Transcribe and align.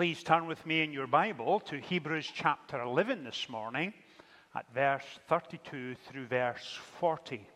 Please 0.00 0.22
turn 0.22 0.46
with 0.46 0.64
me 0.64 0.80
in 0.80 0.94
your 0.94 1.06
Bible 1.06 1.60
to 1.60 1.78
Hebrews 1.78 2.32
chapter 2.34 2.80
11 2.80 3.22
this 3.22 3.50
morning 3.50 3.92
at 4.54 4.64
verse 4.72 5.04
32 5.28 5.94
through 5.94 6.24
verse 6.24 6.78
40. 7.00 7.46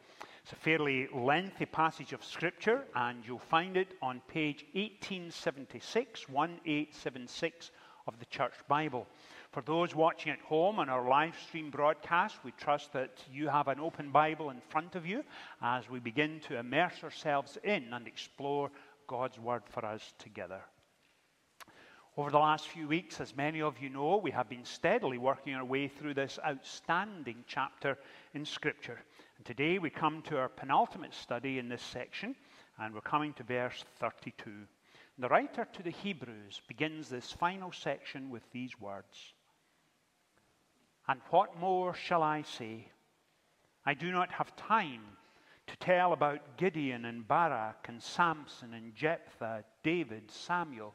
It's 0.42 0.52
a 0.52 0.56
fairly 0.56 1.08
lengthy 1.14 1.64
passage 1.64 2.12
of 2.12 2.22
Scripture, 2.22 2.84
and 2.94 3.26
you'll 3.26 3.38
find 3.38 3.78
it 3.78 3.94
on 4.02 4.20
page 4.28 4.66
1876, 4.74 6.28
1876 6.28 7.70
of 8.06 8.18
the 8.18 8.26
Church 8.26 8.52
Bible. 8.68 9.06
For 9.52 9.62
those 9.62 9.94
watching 9.94 10.30
at 10.30 10.40
home 10.40 10.78
on 10.78 10.90
our 10.90 11.08
live 11.08 11.38
stream 11.48 11.70
broadcast, 11.70 12.36
we 12.44 12.52
trust 12.58 12.92
that 12.92 13.24
you 13.32 13.48
have 13.48 13.68
an 13.68 13.80
open 13.80 14.10
Bible 14.10 14.50
in 14.50 14.60
front 14.68 14.96
of 14.96 15.06
you 15.06 15.24
as 15.62 15.88
we 15.88 15.98
begin 15.98 16.40
to 16.40 16.58
immerse 16.58 17.02
ourselves 17.02 17.56
in 17.64 17.94
and 17.94 18.06
explore 18.06 18.70
God's 19.06 19.38
Word 19.38 19.62
for 19.70 19.86
us 19.86 20.12
together. 20.18 20.60
Over 22.16 22.30
the 22.30 22.38
last 22.38 22.68
few 22.68 22.86
weeks, 22.86 23.20
as 23.20 23.36
many 23.36 23.60
of 23.60 23.80
you 23.80 23.88
know, 23.88 24.18
we 24.18 24.30
have 24.30 24.48
been 24.48 24.64
steadily 24.64 25.18
working 25.18 25.52
our 25.52 25.64
way 25.64 25.88
through 25.88 26.14
this 26.14 26.38
outstanding 26.46 27.42
chapter 27.48 27.98
in 28.34 28.44
Scripture. 28.44 29.00
And 29.36 29.44
today 29.44 29.80
we 29.80 29.90
come 29.90 30.22
to 30.22 30.38
our 30.38 30.48
penultimate 30.48 31.12
study 31.12 31.58
in 31.58 31.68
this 31.68 31.82
section, 31.82 32.36
and 32.78 32.94
we're 32.94 33.00
coming 33.00 33.32
to 33.32 33.42
verse 33.42 33.84
32. 33.98 34.48
And 34.48 34.58
the 35.18 35.28
writer 35.28 35.66
to 35.72 35.82
the 35.82 35.90
Hebrews 35.90 36.62
begins 36.68 37.08
this 37.08 37.32
final 37.32 37.72
section 37.72 38.30
with 38.30 38.48
these 38.52 38.80
words 38.80 39.32
And 41.08 41.20
what 41.30 41.58
more 41.58 41.94
shall 41.94 42.22
I 42.22 42.42
say? 42.42 42.86
I 43.84 43.94
do 43.94 44.12
not 44.12 44.30
have 44.30 44.54
time 44.54 45.02
to 45.66 45.76
tell 45.78 46.12
about 46.12 46.58
Gideon 46.58 47.06
and 47.06 47.26
Barak 47.26 47.86
and 47.88 48.00
Samson 48.00 48.72
and 48.72 48.94
Jephthah, 48.94 49.64
David, 49.82 50.30
Samuel 50.30 50.94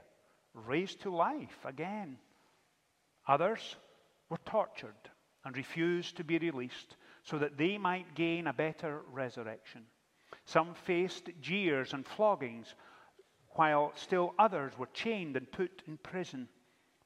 raised 0.53 1.01
to 1.01 1.13
life 1.13 1.65
again. 1.65 2.17
Others 3.27 3.75
were 4.29 4.39
tortured 4.45 5.09
and 5.45 5.55
refused 5.55 6.17
to 6.17 6.23
be 6.23 6.37
released 6.37 6.95
so 7.23 7.37
that 7.37 7.57
they 7.57 7.77
might 7.77 8.15
gain 8.15 8.47
a 8.47 8.53
better 8.53 9.01
resurrection. 9.11 9.83
Some 10.45 10.73
faced 10.73 11.29
jeers 11.39 11.93
and 11.93 12.05
floggings, 12.05 12.75
while 13.51 13.91
still 13.95 14.33
others 14.39 14.77
were 14.77 14.89
chained 14.93 15.35
and 15.35 15.51
put 15.51 15.83
in 15.87 15.97
prison. 15.97 16.47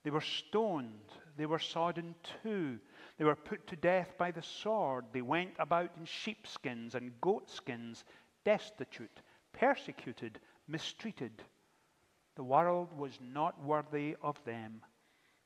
They 0.03 0.11
were 0.11 0.21
stoned, 0.21 1.11
they 1.38 1.45
were 1.45 1.59
sawed 1.59 1.97
in 1.97 2.16
two, 2.43 2.79
they 3.17 3.25
were 3.25 3.35
put 3.35 3.67
to 3.67 3.75
death 3.75 4.13
by 4.17 4.31
the 4.31 4.41
sword. 4.41 5.05
They 5.11 5.21
went 5.21 5.53
about 5.57 5.91
in 5.97 6.05
sheepskins 6.05 6.95
and 6.95 7.19
goatskins, 7.21 8.03
destitute, 8.43 9.21
persecuted, 9.53 10.39
mistreated 10.67 11.43
the 12.36 12.44
world 12.44 12.89
was 12.97 13.17
not 13.22 13.64
worthy 13.64 14.16
of 14.22 14.44
them. 14.45 14.81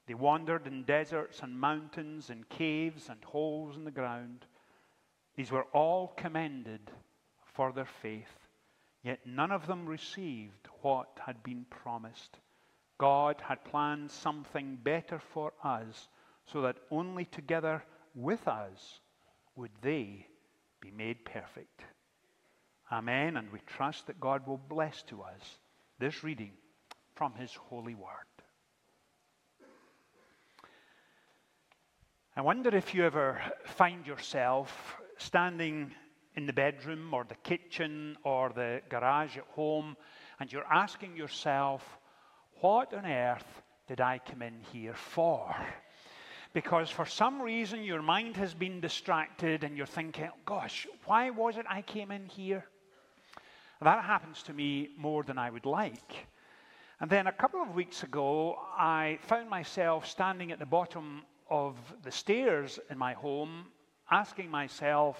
They 0.07 0.15
wandered 0.15 0.65
in 0.65 0.83
deserts 0.83 1.41
and 1.41 1.59
mountains 1.59 2.29
and 2.29 2.49
caves 2.49 3.09
and 3.09 3.23
holes 3.23 3.75
in 3.75 3.83
the 3.83 3.91
ground. 3.91 4.45
These 5.35 5.51
were 5.51 5.67
all 5.71 6.13
commended 6.17 6.81
for 7.53 7.71
their 7.71 7.85
faith, 8.01 8.47
yet 9.03 9.19
none 9.25 9.51
of 9.51 9.67
them 9.67 9.85
received 9.85 10.67
what 10.81 11.19
had 11.25 11.43
been 11.43 11.65
promised. 11.69 12.39
God 12.97 13.41
had 13.47 13.63
planned 13.63 14.09
something 14.11 14.77
better 14.81 15.19
for 15.33 15.53
us, 15.63 16.09
so 16.45 16.61
that 16.61 16.77
only 16.89 17.25
together 17.25 17.83
with 18.15 18.47
us 18.47 18.99
would 19.55 19.71
they 19.81 20.25
be 20.81 20.89
made 20.91 21.23
perfect. 21.23 21.83
Amen. 22.91 23.37
And 23.37 23.51
we 23.51 23.59
trust 23.67 24.07
that 24.07 24.19
God 24.19 24.47
will 24.47 24.57
bless 24.57 25.03
to 25.03 25.21
us 25.21 25.59
this 25.99 26.23
reading 26.23 26.51
from 27.19 27.33
His 27.33 27.53
holy 27.53 27.95
word. 27.95 28.31
I 32.33 32.39
wonder 32.39 32.73
if 32.73 32.95
you 32.95 33.03
ever 33.03 33.41
find 33.65 34.07
yourself 34.07 34.95
standing 35.17 35.91
in 36.35 36.45
the 36.45 36.53
bedroom 36.53 37.13
or 37.13 37.25
the 37.25 37.35
kitchen 37.43 38.15
or 38.23 38.51
the 38.55 38.79
garage 38.87 39.35
at 39.35 39.43
home 39.49 39.97
and 40.39 40.49
you're 40.49 40.71
asking 40.71 41.17
yourself, 41.17 41.83
what 42.61 42.93
on 42.93 43.05
earth 43.05 43.63
did 43.89 43.99
I 43.99 44.19
come 44.19 44.41
in 44.41 44.61
here 44.71 44.93
for? 44.93 45.53
Because 46.53 46.89
for 46.89 47.05
some 47.05 47.41
reason 47.41 47.83
your 47.83 48.01
mind 48.01 48.37
has 48.37 48.53
been 48.53 48.79
distracted 48.79 49.65
and 49.65 49.75
you're 49.75 49.85
thinking, 49.85 50.29
gosh, 50.45 50.87
why 51.03 51.31
was 51.31 51.57
it 51.57 51.65
I 51.67 51.81
came 51.81 52.11
in 52.11 52.27
here? 52.27 52.63
That 53.81 54.05
happens 54.05 54.41
to 54.43 54.53
me 54.53 54.91
more 54.97 55.23
than 55.23 55.37
I 55.37 55.49
would 55.49 55.65
like. 55.65 56.29
And 57.01 57.09
then 57.09 57.27
a 57.27 57.31
couple 57.31 57.61
of 57.61 57.75
weeks 57.75 58.03
ago, 58.03 58.57
I 58.77 59.19
found 59.21 59.49
myself 59.49 60.05
standing 60.05 60.51
at 60.51 60.59
the 60.59 60.65
bottom 60.65 61.23
of 61.49 61.77
the 62.03 62.11
stairs 62.11 62.77
in 62.89 62.97
my 62.97 63.13
home, 63.13 63.67
asking 64.11 64.51
myself, 64.51 65.17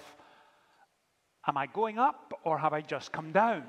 Am 1.46 1.56
I 1.56 1.66
going 1.66 1.98
up 1.98 2.38
or 2.44 2.58
have 2.58 2.74
I 2.74 2.82
just 2.82 3.12
come 3.12 3.32
down? 3.32 3.64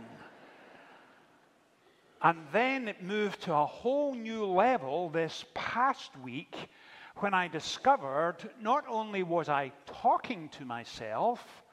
And 2.22 2.40
then 2.52 2.90
it 2.90 3.02
moved 3.02 3.44
to 3.44 3.54
a 3.54 3.66
whole 3.66 4.14
new 4.14 4.46
level 4.46 5.10
this 5.10 5.46
past 5.54 6.12
week 6.18 6.70
when 7.16 7.34
I 7.34 7.48
discovered 7.48 8.38
not 8.62 8.84
only 8.90 9.24
was 9.24 9.48
I 9.48 9.72
talking 9.86 10.50
to 10.50 10.66
myself, 10.66 11.64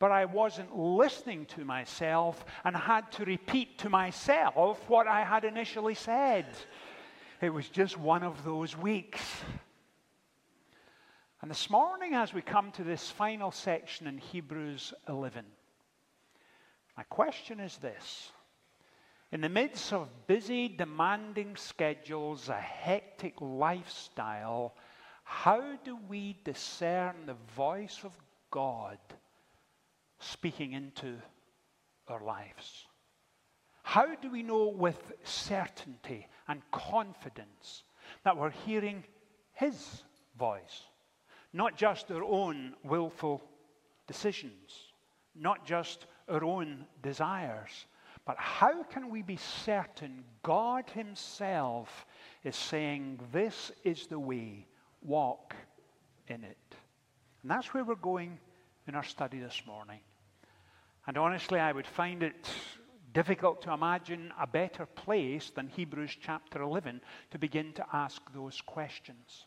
but 0.00 0.10
I 0.10 0.24
wasn't 0.24 0.76
listening 0.76 1.44
to 1.46 1.64
myself 1.64 2.42
and 2.64 2.74
had 2.74 3.12
to 3.12 3.24
repeat 3.26 3.78
to 3.80 3.90
myself 3.90 4.80
what 4.88 5.06
I 5.06 5.22
had 5.22 5.44
initially 5.44 5.94
said. 5.94 6.46
It 7.42 7.50
was 7.50 7.68
just 7.68 7.98
one 7.98 8.22
of 8.22 8.42
those 8.42 8.76
weeks. 8.76 9.20
And 11.42 11.50
this 11.50 11.68
morning, 11.68 12.14
as 12.14 12.32
we 12.32 12.40
come 12.40 12.72
to 12.72 12.82
this 12.82 13.10
final 13.10 13.52
section 13.52 14.06
in 14.06 14.16
Hebrews 14.16 14.94
11, 15.06 15.44
my 16.96 17.02
question 17.04 17.60
is 17.60 17.76
this. 17.76 18.32
In 19.32 19.42
the 19.42 19.48
midst 19.50 19.92
of 19.92 20.08
busy, 20.26 20.66
demanding 20.66 21.56
schedules, 21.56 22.48
a 22.48 22.60
hectic 22.60 23.34
lifestyle, 23.40 24.74
how 25.24 25.76
do 25.84 25.98
we 26.08 26.38
discern 26.42 27.14
the 27.26 27.36
voice 27.54 28.00
of 28.02 28.16
God 28.50 28.98
speaking 30.20 30.72
into 30.72 31.16
our 32.08 32.22
lives? 32.22 32.86
How 33.82 34.14
do 34.14 34.30
we 34.30 34.42
know 34.42 34.68
with 34.68 35.12
certainty 35.24 36.28
and 36.46 36.62
confidence 36.70 37.82
that 38.24 38.36
we're 38.36 38.50
hearing 38.50 39.02
His 39.52 40.04
voice? 40.38 40.84
Not 41.52 41.76
just 41.76 42.10
our 42.12 42.22
own 42.22 42.74
willful 42.84 43.42
decisions, 44.06 44.92
not 45.34 45.66
just 45.66 46.06
our 46.28 46.44
own 46.44 46.86
desires, 47.02 47.86
but 48.24 48.36
how 48.38 48.84
can 48.84 49.10
we 49.10 49.22
be 49.22 49.36
certain 49.36 50.22
God 50.42 50.88
Himself 50.90 52.06
is 52.44 52.54
saying, 52.54 53.18
This 53.32 53.72
is 53.82 54.06
the 54.06 54.18
way, 54.18 54.66
walk 55.02 55.56
in 56.28 56.44
it? 56.44 56.76
And 57.42 57.50
that's 57.50 57.72
where 57.72 57.82
we're 57.82 57.94
going 57.96 58.38
in 58.86 58.94
our 58.94 59.02
study 59.02 59.40
this 59.40 59.62
morning. 59.66 60.00
And 61.10 61.18
honestly, 61.18 61.58
I 61.58 61.72
would 61.72 61.88
find 61.88 62.22
it 62.22 62.48
difficult 63.12 63.62
to 63.62 63.72
imagine 63.72 64.32
a 64.40 64.46
better 64.46 64.86
place 64.86 65.50
than 65.50 65.66
Hebrews 65.66 66.16
chapter 66.22 66.62
11 66.62 67.00
to 67.32 67.38
begin 67.40 67.72
to 67.72 67.86
ask 67.92 68.22
those 68.32 68.60
questions. 68.60 69.46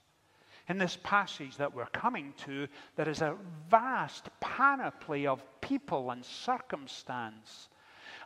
In 0.68 0.78
this 0.78 0.98
passage 1.04 1.56
that 1.56 1.74
we're 1.74 1.86
coming 1.86 2.34
to, 2.44 2.68
there 2.98 3.08
is 3.08 3.22
a 3.22 3.38
vast 3.70 4.28
panoply 4.42 5.26
of 5.26 5.42
people 5.62 6.12
and 6.12 6.26
circumstance. 6.26 7.70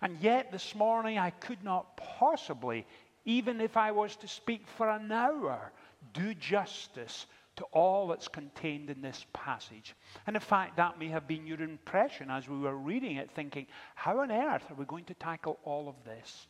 And 0.01 0.17
yet, 0.19 0.51
this 0.51 0.73
morning, 0.73 1.19
I 1.19 1.29
could 1.29 1.63
not 1.63 1.95
possibly, 1.95 2.87
even 3.23 3.61
if 3.61 3.77
I 3.77 3.91
was 3.91 4.15
to 4.15 4.27
speak 4.27 4.65
for 4.67 4.89
an 4.89 5.11
hour, 5.11 5.71
do 6.11 6.33
justice 6.33 7.27
to 7.57 7.63
all 7.65 8.07
that's 8.07 8.27
contained 8.27 8.89
in 8.89 9.01
this 9.01 9.25
passage. 9.33 9.95
And 10.25 10.36
in 10.36 10.42
fact, 10.42 10.77
that 10.77 11.00
may 11.00 11.07
have 11.09 11.27
been 11.27 11.45
your 11.45 11.62
impression 11.62 12.30
as 12.31 12.48
we 12.48 12.57
were 12.57 12.75
reading 12.75 13.18
it, 13.18 13.31
thinking, 13.31 13.68
how 13.95 14.19
on 14.19 14.31
earth 14.31 14.63
are 14.69 14.75
we 14.75 14.86
going 14.86 15.06
to 15.06 15.13
tackle 15.15 15.59
all 15.63 15.89
of 15.89 15.95
this? 16.06 16.48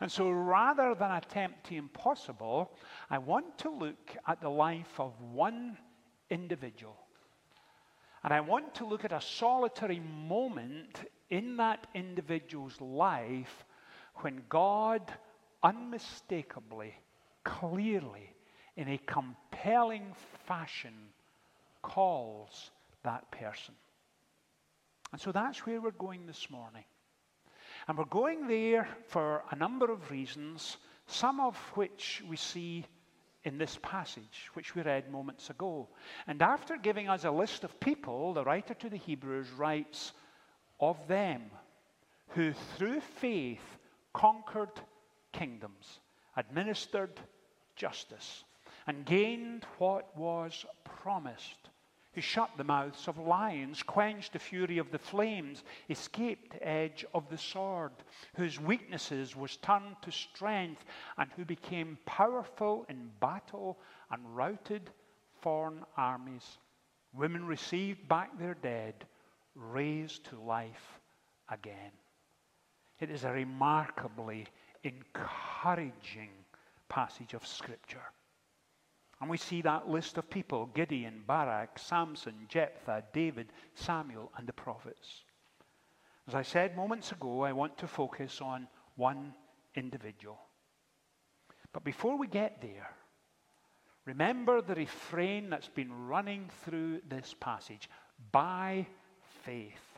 And 0.00 0.10
so 0.10 0.30
rather 0.30 0.94
than 0.94 1.12
attempt 1.12 1.68
the 1.68 1.76
impossible, 1.76 2.72
I 3.08 3.18
want 3.18 3.58
to 3.58 3.70
look 3.70 4.16
at 4.26 4.40
the 4.40 4.48
life 4.48 4.98
of 4.98 5.12
one 5.32 5.78
individual. 6.28 6.96
And 8.22 8.34
I 8.34 8.40
want 8.40 8.74
to 8.76 8.84
look 8.84 9.04
at 9.04 9.12
a 9.12 9.20
solitary 9.20 10.00
moment 10.00 11.08
in 11.30 11.56
that 11.56 11.86
individual's 11.94 12.78
life 12.80 13.64
when 14.16 14.42
God 14.48 15.00
unmistakably, 15.62 16.94
clearly, 17.44 18.29
in 18.76 18.88
a 18.88 18.98
compelling 18.98 20.12
fashion, 20.46 20.94
calls 21.82 22.70
that 23.02 23.30
person. 23.30 23.74
And 25.12 25.20
so 25.20 25.32
that's 25.32 25.66
where 25.66 25.80
we're 25.80 25.90
going 25.90 26.26
this 26.26 26.48
morning. 26.50 26.84
And 27.88 27.98
we're 27.98 28.04
going 28.04 28.46
there 28.46 28.86
for 29.08 29.42
a 29.50 29.56
number 29.56 29.90
of 29.90 30.10
reasons, 30.10 30.76
some 31.06 31.40
of 31.40 31.56
which 31.74 32.22
we 32.28 32.36
see 32.36 32.84
in 33.44 33.58
this 33.58 33.78
passage, 33.82 34.50
which 34.54 34.74
we 34.74 34.82
read 34.82 35.10
moments 35.10 35.50
ago. 35.50 35.88
And 36.26 36.42
after 36.42 36.76
giving 36.76 37.08
us 37.08 37.24
a 37.24 37.30
list 37.30 37.64
of 37.64 37.80
people, 37.80 38.34
the 38.34 38.44
writer 38.44 38.74
to 38.74 38.90
the 38.90 38.98
Hebrews 38.98 39.50
writes 39.52 40.12
of 40.78 40.96
them 41.08 41.42
who 42.28 42.52
through 42.76 43.00
faith 43.00 43.78
conquered 44.12 44.80
kingdoms, 45.32 46.00
administered 46.36 47.18
justice, 47.76 48.44
and 48.86 49.04
gained 49.04 49.64
what 49.78 50.16
was 50.16 50.64
promised 50.84 51.70
who 52.12 52.20
shut 52.20 52.50
the 52.56 52.64
mouths 52.64 53.06
of 53.06 53.18
lions, 53.18 53.82
quenched 53.82 54.32
the 54.32 54.38
fury 54.38 54.78
of 54.78 54.90
the 54.90 54.98
flames, 54.98 55.62
escaped 55.88 56.52
the 56.52 56.68
edge 56.68 57.04
of 57.14 57.28
the 57.30 57.38
sword, 57.38 57.92
whose 58.34 58.60
weaknesses 58.60 59.36
was 59.36 59.56
turned 59.58 59.94
to 60.02 60.10
strength, 60.10 60.84
and 61.18 61.30
who 61.36 61.44
became 61.44 61.98
powerful 62.06 62.84
in 62.88 63.10
battle 63.20 63.78
and 64.10 64.36
routed 64.36 64.90
foreign 65.40 65.84
armies. 65.96 66.58
Women 67.14 67.46
received 67.46 68.08
back 68.08 68.36
their 68.38 68.54
dead, 68.54 69.06
raised 69.54 70.24
to 70.26 70.40
life 70.40 71.00
again. 71.48 71.92
It 72.98 73.10
is 73.10 73.24
a 73.24 73.32
remarkably 73.32 74.46
encouraging 74.82 76.30
passage 76.88 77.34
of 77.34 77.46
Scripture. 77.46 78.02
And 79.20 79.28
we 79.28 79.36
see 79.36 79.60
that 79.62 79.88
list 79.88 80.16
of 80.16 80.30
people 80.30 80.66
Gideon, 80.74 81.22
Barak, 81.26 81.78
Samson, 81.78 82.34
Jephthah, 82.48 83.04
David, 83.12 83.52
Samuel, 83.74 84.32
and 84.36 84.46
the 84.46 84.52
prophets. 84.52 85.24
As 86.26 86.34
I 86.34 86.42
said 86.42 86.76
moments 86.76 87.12
ago, 87.12 87.42
I 87.42 87.52
want 87.52 87.76
to 87.78 87.86
focus 87.86 88.40
on 88.40 88.68
one 88.96 89.34
individual. 89.74 90.38
But 91.72 91.84
before 91.84 92.16
we 92.16 92.26
get 92.26 92.60
there, 92.62 92.90
remember 94.04 94.60
the 94.60 94.74
refrain 94.74 95.50
that's 95.50 95.68
been 95.68 96.06
running 96.06 96.48
through 96.64 97.00
this 97.08 97.34
passage 97.38 97.88
by 98.32 98.86
faith. 99.44 99.90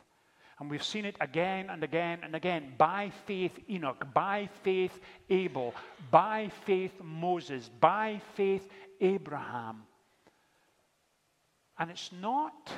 And 0.59 0.69
we've 0.69 0.83
seen 0.83 1.05
it 1.05 1.17
again 1.19 1.69
and 1.69 1.83
again 1.83 2.19
and 2.23 2.35
again. 2.35 2.73
By 2.77 3.11
faith, 3.25 3.59
Enoch. 3.69 4.05
By 4.13 4.49
faith, 4.61 4.97
Abel. 5.29 5.73
By 6.11 6.49
faith, 6.65 6.93
Moses. 7.01 7.69
By 7.81 8.21
faith, 8.35 8.67
Abraham. 9.01 9.83
And 11.77 11.89
it's 11.89 12.11
not 12.11 12.71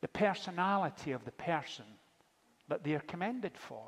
the 0.00 0.08
personality 0.08 1.12
of 1.12 1.24
the 1.24 1.32
person 1.32 1.84
that 2.68 2.84
they're 2.84 3.00
commended 3.00 3.56
for, 3.56 3.84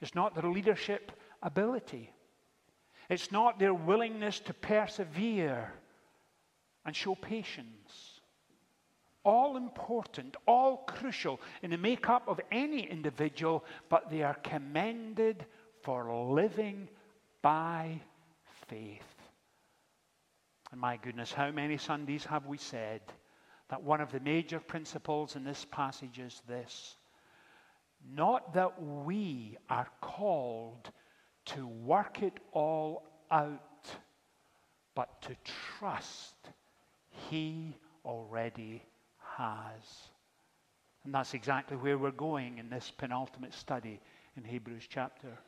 it's 0.00 0.14
not 0.14 0.34
their 0.34 0.50
leadership 0.50 1.12
ability, 1.42 2.12
it's 3.08 3.30
not 3.32 3.58
their 3.58 3.74
willingness 3.74 4.40
to 4.40 4.54
persevere 4.54 5.72
and 6.84 6.94
show 6.94 7.14
patience. 7.14 8.20
All 9.24 9.56
important, 9.56 10.36
all 10.46 10.78
crucial 10.86 11.40
in 11.62 11.70
the 11.70 11.76
makeup 11.76 12.22
of 12.28 12.40
any 12.50 12.88
individual, 12.88 13.64
but 13.90 14.10
they 14.10 14.22
are 14.22 14.36
commended 14.42 15.44
for 15.82 16.10
living 16.32 16.88
by 17.42 18.00
faith. 18.68 19.17
And 20.70 20.80
my 20.80 20.96
goodness, 20.96 21.32
how 21.32 21.50
many 21.50 21.78
Sundays 21.78 22.24
have 22.24 22.46
we 22.46 22.58
said 22.58 23.00
that 23.68 23.82
one 23.82 24.00
of 24.00 24.12
the 24.12 24.20
major 24.20 24.60
principles 24.60 25.36
in 25.36 25.44
this 25.44 25.66
passage 25.70 26.18
is 26.18 26.42
this 26.46 26.96
not 28.14 28.54
that 28.54 28.80
we 28.80 29.56
are 29.68 29.88
called 30.00 30.90
to 31.46 31.66
work 31.66 32.22
it 32.22 32.38
all 32.52 33.02
out, 33.30 33.60
but 34.94 35.20
to 35.22 35.36
trust 35.78 36.36
He 37.08 37.76
already 38.04 38.82
has. 39.36 40.10
And 41.04 41.14
that's 41.14 41.34
exactly 41.34 41.76
where 41.76 41.98
we're 41.98 42.10
going 42.10 42.58
in 42.58 42.68
this 42.68 42.92
penultimate 42.96 43.54
study 43.54 44.00
in 44.36 44.44
Hebrews 44.44 44.84
chapter 44.88 45.38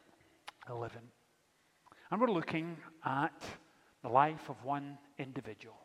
11. 0.69 0.99
And 2.11 2.21
we're 2.21 2.29
looking 2.29 2.77
at 3.05 3.45
the 4.03 4.09
life 4.09 4.49
of 4.49 4.65
one 4.65 4.99
individual. 5.19 5.77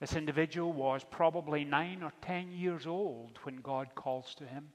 This 0.00 0.16
individual 0.16 0.72
was 0.72 1.04
probably 1.10 1.64
nine 1.64 2.02
or 2.02 2.12
ten 2.22 2.50
years 2.50 2.86
old 2.86 3.38
when 3.42 3.56
God 3.56 3.94
calls 3.94 4.34
to 4.36 4.46
him. 4.46 4.68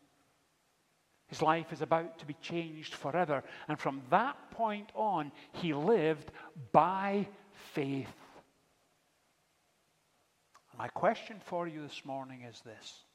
His 1.28 1.42
life 1.42 1.74
is 1.74 1.82
about 1.82 2.20
to 2.20 2.26
be 2.26 2.36
changed 2.36 2.94
forever. 2.94 3.44
And 3.68 3.80
from 3.80 4.04
that 4.12 4.38
point 4.52 4.92
on, 4.94 5.32
he 5.54 5.74
lived 5.74 6.32
by 6.72 7.28
faith. 7.74 8.14
My 10.78 10.88
question 10.90 11.38
for 11.44 11.68
you 11.68 11.82
this 11.82 12.06
morning 12.06 12.44
is 12.44 12.62
this 12.62 13.06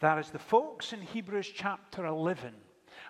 that 0.00 0.18
as 0.18 0.30
the 0.30 0.38
folks 0.38 0.92
in 0.92 1.02
Hebrews 1.02 1.52
chapter 1.54 2.06
11 2.06 2.54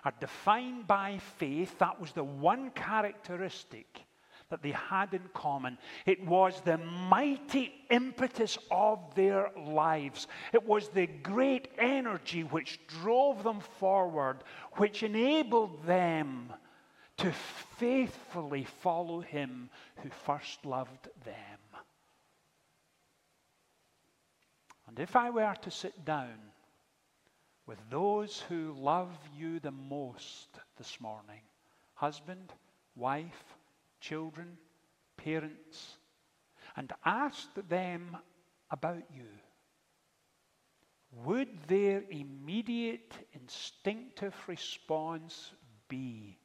are 0.03 0.13
defined 0.19 0.85
by 0.85 1.19
faith, 1.37 1.79
that 1.79 1.99
was 1.99 2.11
the 2.11 2.23
one 2.23 2.71
characteristic 2.71 4.03
that 4.51 4.61
they 4.61 4.71
had 4.71 5.13
in 5.13 5.23
common. 5.33 5.77
It 6.05 6.23
was 6.25 6.61
the 6.61 6.77
mighty 6.77 7.73
impetus 7.89 8.57
of 8.69 8.99
their 9.15 9.49
lives. 9.57 10.27
It 10.53 10.63
was 10.63 10.89
the 10.89 11.07
great 11.07 11.69
energy 11.79 12.43
which 12.43 12.79
drove 12.87 13.43
them 13.43 13.61
forward, 13.79 14.43
which 14.73 15.01
enabled 15.01 15.83
them 15.85 16.53
to 17.17 17.31
faithfully 17.77 18.65
follow 18.81 19.21
him 19.21 19.69
who 20.03 20.09
first 20.25 20.65
loved 20.65 21.09
them. 21.25 21.59
And 24.87 24.99
if 24.99 25.15
I 25.15 25.29
were 25.29 25.55
to 25.61 25.71
sit 25.71 26.03
down 26.03 26.37
with 27.65 27.79
those 27.89 28.43
who 28.49 28.75
love 28.77 29.17
you 29.37 29.59
the 29.59 29.71
most 29.71 30.49
this 30.77 30.99
morning, 30.99 31.39
husband, 31.93 32.51
wife, 32.95 33.55
children, 34.01 34.57
parents, 35.15 35.97
and 36.75 36.91
asked 37.05 37.69
them 37.69 38.17
about 38.69 39.03
you, 39.15 39.27
would 41.25 41.49
their 41.67 42.03
immediate 42.09 43.13
instinctive 43.33 44.35
response 44.47 45.51
be, 45.87 46.37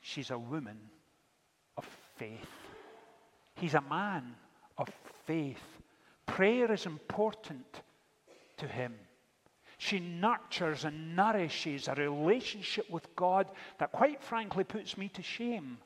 She's 0.00 0.30
a 0.30 0.38
woman 0.38 0.78
of 1.76 1.84
faith? 2.16 2.46
He's 3.56 3.74
a 3.74 3.80
man 3.80 4.36
of 4.78 4.88
faith. 5.26 5.80
Prayer 6.26 6.70
is 6.70 6.86
important 6.86 7.82
to 8.58 8.68
him. 8.68 8.94
She 9.78 9.98
nurtures 9.98 10.84
and 10.84 11.16
nourishes 11.16 11.88
a 11.88 11.94
relationship 11.94 12.88
with 12.88 13.14
God 13.16 13.50
that, 13.78 13.92
quite 13.92 14.22
frankly, 14.22 14.62
puts 14.62 14.96
me 14.96 15.08
to 15.08 15.22
shame. 15.22 15.78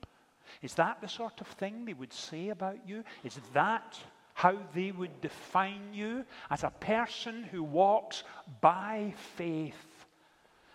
Is 0.63 0.75
that 0.75 1.01
the 1.01 1.09
sort 1.09 1.41
of 1.41 1.47
thing 1.47 1.85
they 1.85 1.95
would 1.95 2.13
say 2.13 2.49
about 2.49 2.87
you? 2.87 3.05
Is 3.25 3.39
that 3.53 3.99
how 4.35 4.57
they 4.75 4.91
would 4.91 5.21
define 5.21 5.93
you 5.93 6.25
as 6.51 6.65
a 6.65 6.71
person 6.71 7.43
who 7.43 7.63
walks 7.63 8.25
by 8.61 9.15
faith? 9.37 10.01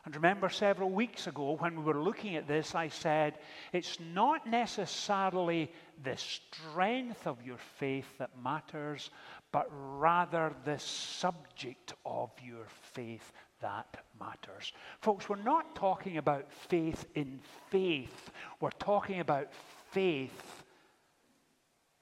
And 0.06 0.16
remember, 0.16 0.50
several 0.50 0.92
weeks 0.92 1.26
ago 1.26 1.58
when 1.60 1.76
we 1.78 1.84
were 1.84 2.04
looking 2.04 2.36
at 2.36 2.48
this, 2.48 2.76
I 2.76 2.90
said 2.90 3.40
it's 3.74 4.00
not 4.00 4.46
necessarily 4.46 5.72
the 6.04 6.16
strength 6.16 7.26
of 7.26 7.44
your 7.44 7.58
faith 7.58 8.06
that 8.20 8.30
matters, 8.44 9.10
but 9.52 9.68
rather 9.72 10.54
the 10.64 10.78
subject 10.78 11.94
of 12.06 12.30
your 12.44 12.68
faith 12.94 13.34
that 13.66 13.98
matters. 14.20 14.72
Folks, 15.02 15.28
we're 15.28 15.38
not 15.38 15.76
talking 15.76 16.18
about 16.18 16.52
faith 16.52 17.08
in 17.16 17.40
faith, 17.72 18.30
we're 18.60 18.70
talking 18.70 19.20
about 19.20 19.52
faith 19.92 20.64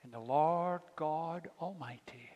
in 0.04 0.12
the 0.12 0.20
Lord 0.20 0.82
God 0.98 1.50
Almighty. 1.62 2.30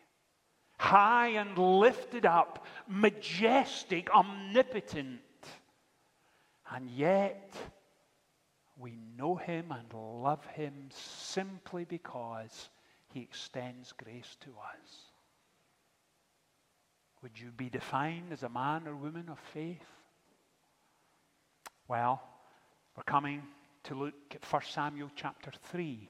High 0.78 1.28
and 1.28 1.58
lifted 1.58 2.24
up, 2.24 2.64
majestic, 2.86 4.08
omnipotent, 4.14 5.20
and 6.70 6.88
yet 6.88 7.52
we 8.78 8.96
know 9.18 9.34
him 9.36 9.72
and 9.72 9.92
love 9.92 10.46
him 10.46 10.88
simply 10.90 11.84
because 11.84 12.70
he 13.12 13.20
extends 13.20 13.92
grace 13.92 14.36
to 14.40 14.50
us. 14.50 15.07
Would 17.22 17.38
you 17.38 17.50
be 17.50 17.68
defined 17.68 18.32
as 18.32 18.42
a 18.42 18.48
man 18.48 18.86
or 18.86 18.94
woman 18.94 19.28
of 19.28 19.38
faith? 19.52 19.84
Well, 21.88 22.22
we're 22.96 23.02
coming 23.02 23.42
to 23.84 23.94
look 23.94 24.14
at 24.32 24.52
1 24.52 24.62
Samuel 24.70 25.10
chapter 25.16 25.50
3. 25.70 26.08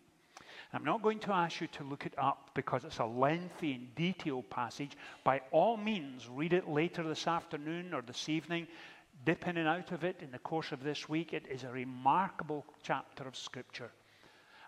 I'm 0.73 0.85
not 0.85 1.03
going 1.03 1.21
to 1.21 1.33
ask 1.33 1.61
you 1.61 1.67
to 1.69 1.85
look 1.85 2.05
it 2.05 2.15
up 2.19 2.51
because 2.55 2.85
it's 2.85 2.99
a 2.99 3.05
lengthy 3.05 3.73
and 3.73 3.95
detailed 3.95 4.51
passage. 4.51 4.97
By 5.25 5.41
all 5.51 5.77
means, 5.77 6.29
read 6.29 6.53
it 6.53 6.69
later 6.69 7.03
this 7.03 7.27
afternoon 7.27 7.95
or 7.95 8.03
this 8.03 8.29
evening. 8.29 8.67
Dip 9.25 9.47
in 9.49 9.57
and 9.57 9.69
out 9.69 9.93
of 9.93 10.05
it 10.05 10.17
in 10.21 10.31
the 10.31 10.39
course 10.39 10.73
of 10.73 10.83
this 10.83 11.09
week. 11.09 11.33
It 11.33 11.47
is 11.51 11.65
a 11.65 11.71
remarkable 11.71 12.67
chapter 12.83 13.27
of 13.27 13.37
Scripture. 13.37 13.91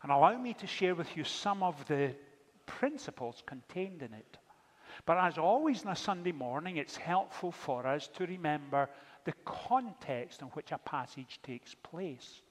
And 0.03 0.11
allow 0.11 0.39
me 0.39 0.55
to 0.55 0.67
share 0.67 0.95
with 0.95 1.15
you 1.17 1.25
some 1.25 1.63
of 1.63 1.87
the 1.87 2.15
principles 2.67 3.43
contained 3.47 4.03
in 4.03 4.15
it. 4.15 4.39
But 5.07 5.19
as 5.19 5.39
always 5.39 5.85
on 5.85 5.93
a 5.93 5.97
Sunday 5.97 6.33
morning, 6.33 6.77
it's 6.77 6.97
helpful 6.97 7.53
for 7.53 7.87
us 7.87 8.09
to 8.09 8.27
remember 8.27 8.89
the 9.25 9.33
context 9.45 10.43
in 10.43 10.49
which 10.49 10.73
a 10.73 10.79
passage 10.79 11.41
takes 11.43 11.75
place. 11.75 12.43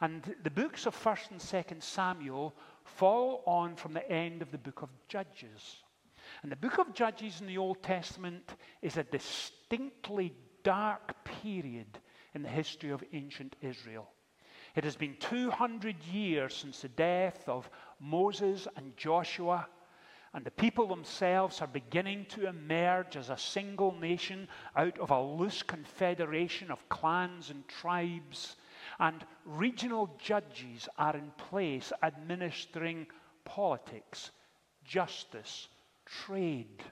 And 0.00 0.34
the 0.42 0.50
books 0.50 0.86
of 0.86 0.96
1st 0.96 1.30
and 1.30 1.40
2nd 1.40 1.82
Samuel 1.82 2.54
follow 2.84 3.42
on 3.46 3.76
from 3.76 3.92
the 3.92 4.10
end 4.10 4.42
of 4.42 4.50
the 4.50 4.58
book 4.58 4.82
of 4.82 4.90
Judges. 5.08 5.82
And 6.42 6.50
the 6.50 6.56
book 6.56 6.78
of 6.78 6.94
Judges 6.94 7.40
in 7.40 7.46
the 7.46 7.58
Old 7.58 7.82
Testament 7.82 8.56
is 8.80 8.96
a 8.96 9.04
distinctly 9.04 10.34
dark 10.64 11.24
period 11.24 11.98
in 12.34 12.42
the 12.42 12.48
history 12.48 12.90
of 12.90 13.04
ancient 13.12 13.56
Israel. 13.60 14.08
It 14.74 14.84
has 14.84 14.96
been 14.96 15.16
200 15.20 16.02
years 16.04 16.54
since 16.54 16.80
the 16.80 16.88
death 16.88 17.48
of 17.48 17.68
Moses 18.00 18.66
and 18.76 18.96
Joshua, 18.96 19.66
and 20.34 20.44
the 20.44 20.50
people 20.50 20.86
themselves 20.86 21.60
are 21.60 21.66
beginning 21.66 22.24
to 22.30 22.48
emerge 22.48 23.16
as 23.16 23.28
a 23.28 23.36
single 23.36 23.92
nation 23.92 24.48
out 24.76 24.98
of 24.98 25.10
a 25.10 25.20
loose 25.20 25.62
confederation 25.62 26.70
of 26.70 26.88
clans 26.88 27.50
and 27.50 27.68
tribes. 27.68 28.56
And 28.98 29.24
regional 29.44 30.16
judges 30.18 30.88
are 30.96 31.16
in 31.16 31.30
place 31.36 31.92
administering 32.02 33.06
politics, 33.44 34.30
justice, 34.84 35.68
trade, 36.06 36.82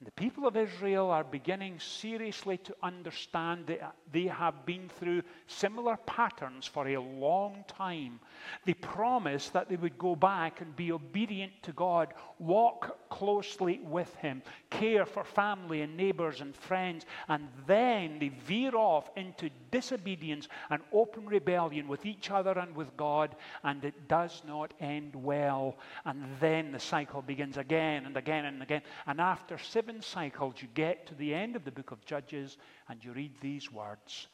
the 0.00 0.12
people 0.12 0.46
of 0.46 0.56
Israel 0.56 1.10
are 1.10 1.24
beginning 1.24 1.80
seriously 1.80 2.56
to 2.58 2.76
understand 2.84 3.66
that 3.66 3.96
they 4.12 4.26
have 4.26 4.64
been 4.64 4.88
through 4.88 5.22
similar 5.48 5.96
patterns 5.96 6.66
for 6.66 6.86
a 6.86 7.00
long 7.00 7.64
time. 7.66 8.20
They 8.64 8.74
promised 8.74 9.52
that 9.54 9.68
they 9.68 9.74
would 9.74 9.98
go 9.98 10.14
back 10.14 10.60
and 10.60 10.76
be 10.76 10.92
obedient 10.92 11.52
to 11.64 11.72
God, 11.72 12.14
walk 12.38 13.08
closely 13.10 13.80
with 13.82 14.14
Him, 14.16 14.42
care 14.70 15.04
for 15.04 15.24
family 15.24 15.82
and 15.82 15.96
neighbors 15.96 16.42
and 16.42 16.54
friends, 16.54 17.04
and 17.28 17.48
then 17.66 18.20
they 18.20 18.28
veer 18.28 18.76
off 18.76 19.10
into 19.16 19.50
disobedience 19.70 20.48
and 20.70 20.82
open 20.92 21.26
rebellion 21.26 21.88
with 21.88 22.06
each 22.06 22.30
other 22.30 22.52
and 22.58 22.74
with 22.74 22.96
God, 22.96 23.34
and 23.62 23.84
it 23.84 24.08
does 24.08 24.42
not 24.46 24.74
end 24.80 25.14
well. 25.14 25.76
And 26.04 26.24
then 26.40 26.72
the 26.72 26.80
cycle 26.80 27.22
begins 27.22 27.56
again 27.56 28.06
and 28.06 28.16
again 28.16 28.44
and 28.44 28.62
again. 28.62 28.82
And 29.06 29.20
after 29.20 29.58
seven 29.58 30.02
cycles, 30.02 30.54
you 30.60 30.68
get 30.74 31.06
to 31.08 31.14
the 31.14 31.34
end 31.34 31.56
of 31.56 31.64
the 31.64 31.70
book 31.70 31.90
of 31.90 32.04
Judges 32.04 32.56
and 32.88 33.04
you 33.04 33.12
read 33.12 33.32
these 33.40 33.70
words 33.70 34.28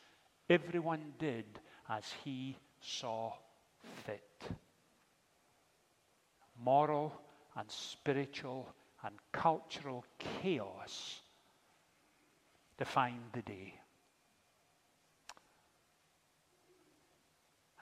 Everyone 0.50 1.14
did 1.19 1.47
as 1.88 2.05
he 2.23 2.57
saw 2.81 3.33
fit. 4.05 4.43
Moral 6.62 7.12
and 7.57 7.71
spiritual 7.71 8.69
and 9.05 9.14
cultural 9.33 10.05
chaos 10.19 11.21
defined 12.79 13.31
the 13.33 13.43
day. 13.43 13.75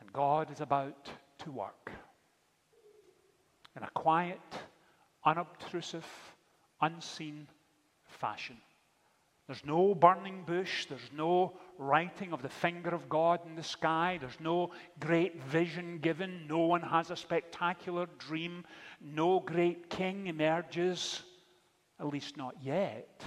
And 0.02 0.12
God 0.12 0.50
is 0.50 0.60
about 0.60 1.08
to 1.44 1.52
work 1.52 1.92
in 3.76 3.84
a 3.84 3.90
quiet, 3.90 4.40
unobtrusive, 5.24 6.04
unseen 6.80 7.46
fashion. 8.04 8.56
There's 9.46 9.64
no 9.64 9.94
burning 9.94 10.42
bush. 10.44 10.86
There's 10.86 11.12
no 11.16 11.52
writing 11.78 12.32
of 12.32 12.42
the 12.42 12.48
finger 12.48 12.90
of 12.90 13.08
God 13.08 13.46
in 13.46 13.54
the 13.54 13.62
sky. 13.62 14.18
There's 14.20 14.40
no 14.40 14.72
great 14.98 15.40
vision 15.44 16.00
given. 16.00 16.48
No 16.48 16.58
one 16.58 16.82
has 16.82 17.12
a 17.12 17.16
spectacular 17.16 18.08
dream. 18.18 18.64
No 19.00 19.38
great 19.38 19.88
king 19.88 20.26
emerges, 20.26 21.22
at 22.00 22.08
least 22.08 22.36
not 22.36 22.56
yet. 22.60 23.22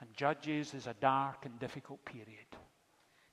And 0.00 0.08
Judges 0.16 0.72
is 0.72 0.86
a 0.86 0.94
dark 0.94 1.44
and 1.44 1.58
difficult 1.58 2.02
period. 2.06 2.46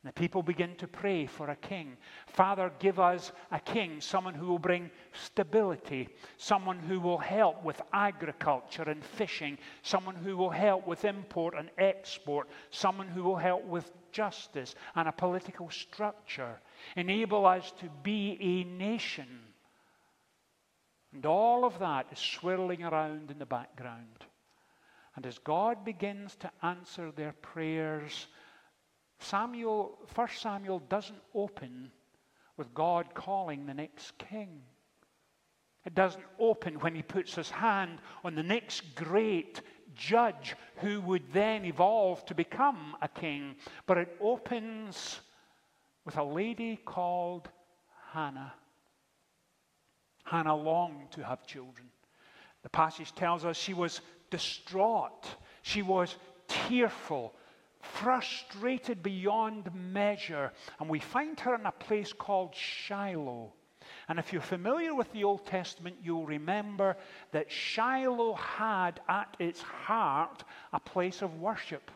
The 0.04 0.12
people 0.12 0.44
begin 0.44 0.76
to 0.76 0.88
pray 0.88 1.26
for 1.26 1.50
a 1.50 1.56
king. 1.56 1.96
Father, 2.28 2.72
give 2.80 3.00
us 3.00 3.32
a 3.52 3.60
king, 3.60 4.02
someone 4.02 4.34
who 4.34 4.48
will 4.48 4.60
bring 4.60 4.92
stability, 5.14 6.10
someone 6.36 6.78
who 6.78 7.00
will 7.00 7.18
help 7.18 7.64
with 7.64 7.82
agriculture 7.94 8.84
and 8.84 9.02
fishing, 9.04 9.58
someone 9.82 10.16
who 10.16 10.36
will 10.36 10.50
help 10.50 10.86
with 10.86 11.06
import 11.06 11.54
and 11.58 11.70
export, 11.78 12.50
someone 12.70 13.08
who 13.08 13.24
will 13.24 13.38
help 13.38 13.64
with 13.64 13.90
justice 14.12 14.76
and 14.96 15.08
a 15.08 15.14
political 15.14 15.70
structure, 15.70 16.60
enable 16.98 17.46
us 17.46 17.72
to 17.80 17.90
be 18.04 18.38
a 18.42 18.66
nation. 18.66 19.40
And 21.14 21.26
all 21.26 21.64
of 21.64 21.80
that 21.80 22.08
is 22.12 22.20
swirling 22.20 22.84
around 22.84 23.32
in 23.32 23.40
the 23.40 23.46
background. 23.46 24.26
And 25.16 25.26
as 25.26 25.38
God 25.38 25.86
begins 25.86 26.36
to 26.38 26.52
answer 26.62 27.12
their 27.12 27.34
prayers, 27.34 28.28
Samuel, 29.24 29.98
1 30.14 30.28
Samuel 30.38 30.80
doesn't 30.90 31.22
open 31.34 31.92
with 32.58 32.74
God 32.74 33.14
calling 33.14 33.66
the 33.66 33.74
next 33.74 34.18
king. 34.18 34.62
It 35.86 35.96
doesn't 35.96 36.24
open 36.40 36.76
when 36.76 36.96
he 36.96 37.02
puts 37.02 37.36
his 37.36 37.50
hand 37.50 38.00
on 38.24 38.36
the 38.36 38.44
next 38.44 38.96
great 38.96 39.62
judge 39.96 40.56
who 40.78 41.02
would 41.02 41.34
then 41.34 41.66
evolve 41.66 42.26
to 42.26 42.36
become 42.36 42.96
a 43.02 43.08
king, 43.08 43.56
but 43.86 43.98
it 43.98 44.18
opens 44.22 45.20
with 46.06 46.18
a 46.18 46.24
lady 46.24 46.78
called 46.86 47.50
Hannah. 48.12 48.54
Hannah 50.24 50.56
longed 50.56 51.12
to 51.12 51.24
have 51.24 51.46
children. 51.46 51.88
The 52.64 52.70
passage 52.70 53.14
tells 53.14 53.44
us 53.44 53.58
she 53.58 53.74
was 53.74 54.02
distraught, 54.30 55.28
she 55.62 55.82
was 55.82 56.16
tearful, 56.48 57.34
frustrated 57.84 59.04
beyond 59.04 59.70
measure. 59.74 60.52
And 60.80 60.90
we 60.90 61.00
find 61.00 61.40
her 61.42 61.56
in 61.56 61.66
a 61.66 61.72
place 61.72 62.14
called 62.14 62.56
Shiloh. 62.56 63.54
And 64.08 64.20
if 64.20 64.32
you're 64.32 64.42
familiar 64.42 64.96
with 64.96 65.12
the 65.12 65.24
Old 65.24 65.46
Testament, 65.46 65.98
you'll 66.02 66.26
remember 66.26 66.98
that 67.32 67.52
Shiloh 67.52 68.34
had 68.34 69.00
at 69.08 69.36
its 69.40 69.62
heart 69.62 70.44
a 70.72 70.80
place 70.80 71.22
of 71.22 71.40
worship. 71.40 71.92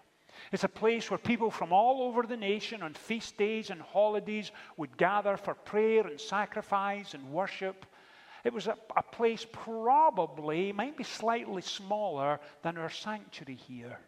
It's 0.52 0.64
a 0.64 0.70
place 0.70 1.10
where 1.10 1.18
people 1.18 1.50
from 1.50 1.74
all 1.74 2.04
over 2.04 2.24
the 2.24 2.38
nation 2.38 2.84
on 2.84 2.94
feast 2.94 3.38
days 3.38 3.70
and 3.70 3.82
holidays 3.82 4.52
would 4.78 4.96
gather 4.98 5.36
for 5.36 5.56
prayer 5.56 6.06
and 6.06 6.20
sacrifice 6.20 7.14
and 7.14 7.32
worship. 7.32 7.86
It 8.44 8.54
was 8.54 8.68
a, 8.68 8.78
a 8.96 9.04
place 9.04 9.46
probably, 9.52 10.72
might 10.72 10.96
be 10.96 11.04
slightly 11.04 11.62
smaller 11.62 12.40
than 12.62 12.78
our 12.78 12.90
sanctuary 12.90 13.56
here. 13.56 14.00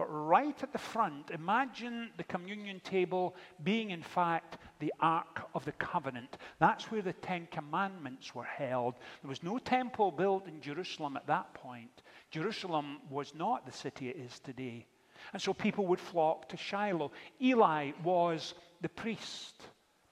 But 0.00 0.06
right 0.06 0.62
at 0.62 0.72
the 0.72 0.78
front, 0.78 1.30
imagine 1.30 2.08
the 2.16 2.24
communion 2.24 2.80
table 2.80 3.36
being, 3.64 3.90
in 3.90 4.02
fact, 4.02 4.56
the 4.78 4.94
Ark 4.98 5.42
of 5.54 5.66
the 5.66 5.72
Covenant. 5.72 6.38
That's 6.58 6.90
where 6.90 7.02
the 7.02 7.12
Ten 7.12 7.46
Commandments 7.50 8.34
were 8.34 8.44
held. 8.44 8.94
There 9.20 9.28
was 9.28 9.42
no 9.42 9.58
temple 9.58 10.10
built 10.10 10.48
in 10.48 10.62
Jerusalem 10.62 11.18
at 11.18 11.26
that 11.26 11.52
point. 11.52 12.02
Jerusalem 12.30 13.00
was 13.10 13.34
not 13.34 13.66
the 13.66 13.72
city 13.72 14.08
it 14.08 14.16
is 14.16 14.38
today. 14.38 14.86
And 15.34 15.42
so 15.42 15.52
people 15.52 15.86
would 15.88 16.00
flock 16.00 16.48
to 16.48 16.56
Shiloh. 16.56 17.12
Eli 17.38 17.90
was 18.02 18.54
the 18.80 18.88
priest, 18.88 19.60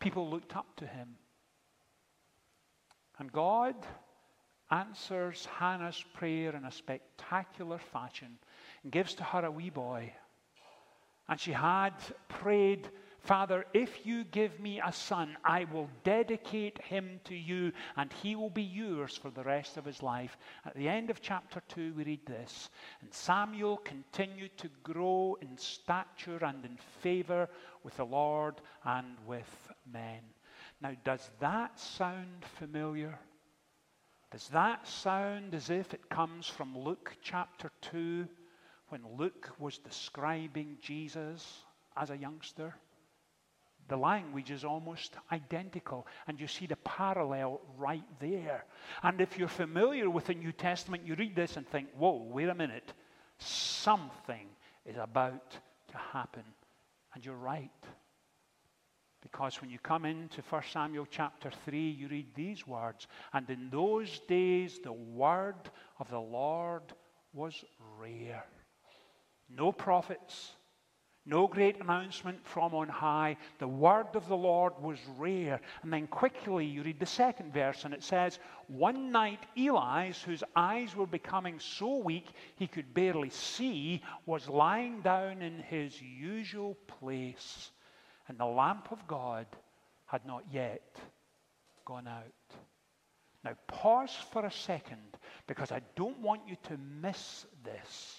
people 0.01 0.29
looked 0.29 0.55
up 0.55 0.67
to 0.77 0.87
him. 0.87 1.17
And 3.19 3.33
God 3.33 3.75
answers 4.71 5.49
Hannah's 5.59 6.05
prayer 6.13 6.55
in 6.55 6.67
a 6.67 6.71
spectacular 6.71 7.79
fashion 7.79 8.37
and 8.83 8.93
gives 8.93 9.15
to 9.15 9.25
her 9.25 9.45
a 9.45 9.51
wee 9.51 9.71
boy. 9.71 10.13
And 11.29 11.39
she 11.39 11.53
had 11.53 11.93
prayed, 12.29 12.89
Father, 13.21 13.67
if 13.75 14.07
you 14.07 14.25
give 14.25 14.59
me 14.59 14.81
a 14.83 14.93
son, 14.93 15.37
I 15.45 15.65
will 15.65 15.91
dedicate 16.03 16.81
him 16.81 17.21
to 17.25 17.35
you, 17.35 17.73
and 17.97 18.11
he 18.11 18.37
will 18.37 18.49
be 18.49 18.63
yours 18.63 19.17
for 19.17 19.31
the 19.31 19.43
rest 19.43 19.77
of 19.77 19.85
his 19.85 20.03
life. 20.03 20.39
At 20.65 20.75
the 20.75 20.89
end 20.89 21.11
of 21.11 21.21
chapter 21.21 21.63
2, 21.69 21.93
we 21.95 22.05
read 22.05 22.25
this 22.27 22.71
And 23.03 23.13
Samuel 23.13 23.79
continued 23.79 24.57
to 24.59 24.71
grow 24.83 25.37
in 25.43 25.59
stature 25.59 26.43
and 26.43 26.65
in 26.65 26.79
favor 27.03 27.49
with 27.83 27.97
the 27.97 28.07
Lord 28.07 28.61
and 28.85 29.17
with 29.27 29.69
men. 29.93 30.21
Now, 30.81 30.93
does 31.05 31.31
that 31.41 31.79
sound 31.79 32.45
familiar? 32.59 33.19
Does 34.31 34.49
that 34.49 34.87
sound 34.87 35.55
as 35.55 35.71
if 35.71 35.93
it 35.93 36.09
comes 36.09 36.47
from 36.47 36.79
Luke 36.79 37.17
chapter 37.21 37.71
2 37.83 38.29
when 38.89 39.03
Luke 39.17 39.51
was 39.59 39.79
describing 39.79 40.79
Jesus 40.81 41.65
as 41.97 42.11
a 42.11 42.17
youngster? 42.17 42.75
The 43.89 43.97
language 43.97 44.51
is 44.51 44.65
almost 44.65 45.15
identical, 45.33 46.07
and 46.27 46.39
you 46.39 46.47
see 46.47 46.67
the 46.67 46.77
parallel 46.77 47.61
right 47.79 48.05
there. 48.21 48.65
And 49.03 49.21
if 49.21 49.39
you're 49.39 49.49
familiar 49.49 50.11
with 50.11 50.27
the 50.27 50.35
New 50.35 50.53
Testament, 50.53 51.07
you 51.07 51.15
read 51.15 51.35
this 51.35 51.57
and 51.57 51.67
think, 51.67 51.89
whoa, 51.97 52.23
wait 52.31 52.51
a 52.51 52.55
minute. 52.55 52.93
Something 53.39 54.47
is 54.85 54.97
about 54.99 55.53
to 55.53 55.97
happen. 56.13 56.45
And 57.15 57.25
you're 57.25 57.35
right. 57.35 57.71
Because 59.23 59.61
when 59.61 59.71
you 59.71 59.79
come 59.79 60.05
into 60.05 60.43
1 60.43 60.63
Samuel 60.71 61.07
chapter 61.11 61.51
3, 61.65 61.91
you 61.91 62.09
read 62.09 62.35
these 62.35 62.67
words 62.67 63.09
And 63.33 63.49
in 63.51 63.69
those 63.71 64.21
days 64.29 64.79
the 64.83 64.93
word 64.93 65.71
of 65.99 66.09
the 66.11 66.21
Lord 66.21 66.83
was 67.33 67.65
rare. 67.99 68.45
No 69.49 69.73
prophets, 69.73 70.53
no 71.29 71.47
great 71.47 71.81
announcement 71.81 72.39
from 72.47 72.75
on 72.75 72.89
high. 72.89 73.37
The 73.59 73.69
word 73.69 74.15
of 74.15 74.29
the 74.29 74.37
Lord 74.37 74.73
was 74.81 74.99
rare. 75.19 75.61
And 75.83 75.93
then 75.93 76.07
quickly 76.07 76.65
you 76.65 76.83
read 76.83 76.99
the 76.99 77.07
second 77.07 77.53
verse, 77.53 77.85
and 77.85 77.93
it 77.93 78.03
says, 78.03 78.39
One 78.67 79.13
night 79.13 79.41
Eli, 79.57 80.13
whose 80.25 80.43
eyes 80.57 80.97
were 80.97 81.07
becoming 81.07 81.61
so 81.61 81.97
weak 81.97 82.29
he 82.57 82.67
could 82.67 82.95
barely 82.95 83.31
see, 83.31 84.03
was 84.25 84.49
lying 84.49 85.03
down 85.03 85.43
in 85.43 85.59
his 85.59 86.01
usual 86.01 86.77
place, 86.87 87.73
and 88.29 88.39
the 88.39 88.47
lamp 88.47 88.91
of 88.91 89.07
God 89.07 89.47
had 90.07 90.25
not 90.25 90.45
yet 90.51 90.99
gone 91.85 92.09
out. 92.09 92.25
Now, 93.45 93.53
pause 93.67 94.17
for 94.33 94.47
a 94.47 94.51
second 94.51 95.19
because 95.47 95.73
I 95.73 95.83
don't 95.95 96.19
want 96.21 96.43
you 96.49 96.57
to 96.65 96.79
miss 97.03 97.47
this. 97.65 98.18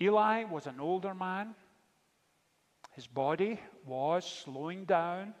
Eli 0.00 0.44
was 0.44 0.66
an 0.66 0.78
older 0.78 1.14
man. 1.14 1.54
His 2.92 3.06
body 3.06 3.60
was 3.84 4.24
slowing 4.24 4.84
down. 4.84 5.34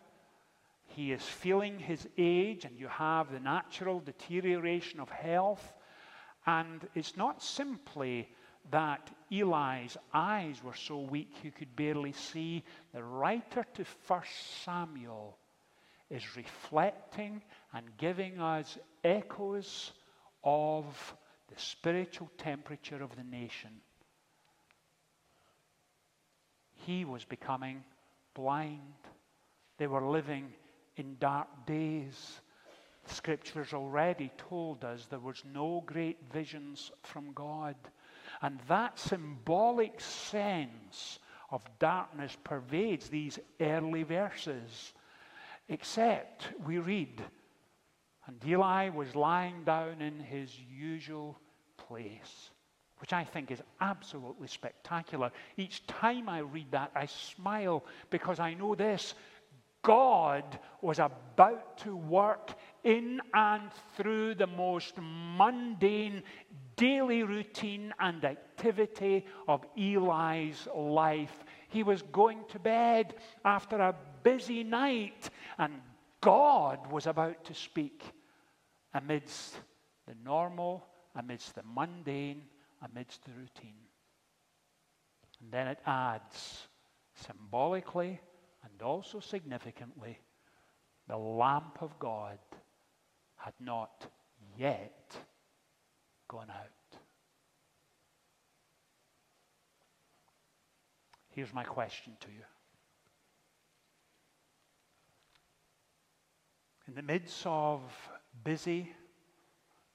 He 0.84 1.12
is 1.12 1.22
feeling 1.22 1.78
his 1.78 2.08
age, 2.16 2.64
and 2.64 2.78
you 2.78 2.88
have 2.88 3.30
the 3.30 3.40
natural 3.40 4.00
deterioration 4.00 4.98
of 5.00 5.10
health. 5.10 5.72
And 6.46 6.88
it's 6.94 7.16
not 7.16 7.42
simply 7.42 8.28
that 8.70 9.10
Eli's 9.30 9.96
eyes 10.12 10.62
were 10.62 10.74
so 10.74 11.00
weak 11.00 11.30
he 11.42 11.50
could 11.50 11.76
barely 11.76 12.12
see. 12.12 12.64
The 12.92 13.04
writer 13.04 13.64
to 13.74 13.84
1 14.06 14.22
Samuel 14.64 15.38
is 16.10 16.36
reflecting 16.36 17.42
and 17.72 17.96
giving 17.96 18.40
us 18.40 18.76
echoes 19.04 19.92
of 20.42 21.16
the 21.48 21.60
spiritual 21.60 22.30
temperature 22.38 23.02
of 23.02 23.14
the 23.14 23.24
nation 23.24 23.70
he 26.86 27.04
was 27.04 27.24
becoming 27.24 27.82
blind. 28.34 28.80
They 29.78 29.86
were 29.86 30.06
living 30.06 30.52
in 30.96 31.16
dark 31.18 31.48
days. 31.66 32.40
The 33.06 33.14
scriptures 33.14 33.72
already 33.72 34.30
told 34.36 34.84
us 34.84 35.06
there 35.06 35.18
was 35.18 35.42
no 35.52 35.82
great 35.86 36.18
visions 36.32 36.90
from 37.02 37.32
God. 37.32 37.76
And 38.42 38.60
that 38.68 38.98
symbolic 38.98 40.00
sense 40.00 41.18
of 41.50 41.64
darkness 41.78 42.36
pervades 42.44 43.08
these 43.08 43.38
early 43.60 44.02
verses. 44.02 44.92
Except 45.68 46.48
we 46.66 46.78
read, 46.78 47.22
and 48.26 48.42
Eli 48.46 48.88
was 48.90 49.14
lying 49.14 49.64
down 49.64 50.00
in 50.00 50.20
his 50.20 50.58
usual 50.58 51.38
place 51.76 52.50
which 53.00 53.12
I 53.12 53.24
think 53.24 53.50
is 53.50 53.62
absolutely 53.80 54.48
spectacular. 54.48 55.30
Each 55.56 55.86
time 55.86 56.28
I 56.28 56.40
read 56.40 56.70
that, 56.72 56.90
I 56.94 57.06
smile 57.06 57.84
because 58.10 58.40
I 58.40 58.54
know 58.54 58.74
this 58.74 59.14
God 59.82 60.58
was 60.82 60.98
about 60.98 61.78
to 61.78 61.96
work 61.96 62.52
in 62.84 63.20
and 63.32 63.70
through 63.96 64.34
the 64.34 64.46
most 64.46 64.94
mundane 64.98 66.22
daily 66.76 67.22
routine 67.22 67.94
and 68.00 68.24
activity 68.24 69.24
of 69.46 69.64
Eli's 69.76 70.66
life. 70.74 71.44
He 71.68 71.82
was 71.82 72.02
going 72.02 72.44
to 72.50 72.58
bed 72.58 73.14
after 73.44 73.76
a 73.76 73.94
busy 74.22 74.64
night, 74.64 75.30
and 75.58 75.74
God 76.20 76.90
was 76.90 77.06
about 77.06 77.44
to 77.44 77.54
speak 77.54 78.02
amidst 78.94 79.56
the 80.06 80.14
normal, 80.24 80.86
amidst 81.14 81.54
the 81.54 81.62
mundane, 81.62 82.42
amidst 82.82 83.24
the 83.24 83.32
routine. 83.32 83.86
And 85.40 85.52
then 85.52 85.68
it 85.68 85.78
adds 85.86 86.68
symbolically 87.14 88.20
and 88.64 88.82
also 88.82 89.20
significantly 89.20 90.18
the 91.08 91.16
lamp 91.16 91.78
of 91.80 91.98
God 91.98 92.38
had 93.36 93.54
not 93.60 94.06
yet 94.56 95.16
gone 96.28 96.50
out. 96.50 96.98
Here's 101.30 101.54
my 101.54 101.62
question 101.62 102.14
to 102.20 102.26
you. 102.28 102.42
In 106.88 106.94
the 106.94 107.02
midst 107.02 107.42
of 107.46 107.80
busy, 108.42 108.92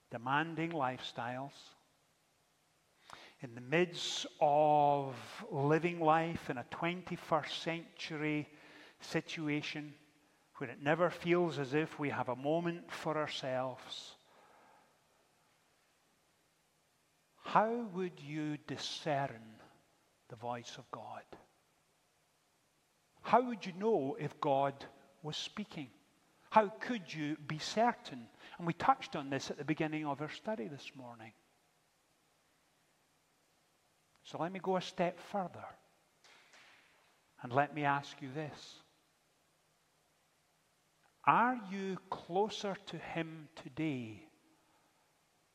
demanding 0.09 0.71
lifestyles, 0.71 1.51
in 3.43 3.55
the 3.55 3.61
midst 3.61 4.25
of 4.39 5.15
living 5.51 5.99
life 5.99 6.49
in 6.49 6.57
a 6.57 6.65
21st 6.71 7.61
century 7.61 8.47
situation 9.01 9.93
where 10.57 10.69
it 10.69 10.81
never 10.81 11.09
feels 11.09 11.59
as 11.59 11.73
if 11.73 11.99
we 11.99 12.09
have 12.09 12.29
a 12.29 12.35
moment 12.35 12.89
for 12.89 13.17
ourselves, 13.17 14.15
how 17.43 17.85
would 17.93 18.17
you 18.25 18.57
discern 18.65 19.41
the 20.29 20.35
voice 20.37 20.75
of 20.77 20.89
God? 20.91 21.23
How 23.23 23.41
would 23.41 23.65
you 23.65 23.73
know 23.77 24.15
if 24.19 24.39
God 24.39 24.73
was 25.21 25.35
speaking? 25.35 25.89
How 26.49 26.71
could 26.79 27.13
you 27.13 27.35
be 27.47 27.59
certain? 27.59 28.27
And 28.57 28.65
we 28.67 28.73
touched 28.73 29.15
on 29.17 29.29
this 29.29 29.51
at 29.51 29.57
the 29.57 29.65
beginning 29.65 30.05
of 30.05 30.21
our 30.21 30.29
study 30.29 30.67
this 30.67 30.91
morning. 30.95 31.33
So 34.23 34.37
let 34.39 34.51
me 34.51 34.59
go 34.61 34.77
a 34.77 34.81
step 34.81 35.19
further. 35.31 35.65
And 37.41 37.51
let 37.51 37.75
me 37.75 37.83
ask 37.83 38.21
you 38.21 38.29
this 38.33 38.75
Are 41.25 41.59
you 41.69 41.97
closer 42.09 42.75
to 42.87 42.97
Him 42.97 43.49
today 43.55 44.23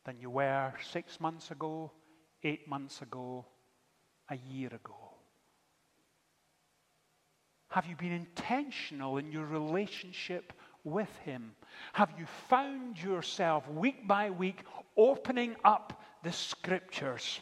than 0.05 0.19
you 0.19 0.29
were 0.29 0.73
six 0.91 1.19
months 1.19 1.51
ago, 1.51 1.91
eight 2.43 2.67
months 2.67 3.01
ago, 3.01 3.45
a 4.29 4.37
year 4.37 4.69
ago? 4.69 4.95
Have 7.71 7.85
you 7.85 7.95
been 7.95 8.11
intentional 8.11 9.17
in 9.17 9.31
your 9.31 9.45
relationship 9.45 10.53
with 10.83 11.15
Him? 11.19 11.51
Have 11.93 12.13
you 12.17 12.25
found 12.49 13.01
yourself 13.01 13.67
week 13.69 14.07
by 14.07 14.29
week 14.31 14.63
opening 14.97 15.55
up 15.63 16.01
the 16.23 16.31
Scriptures 16.31 17.41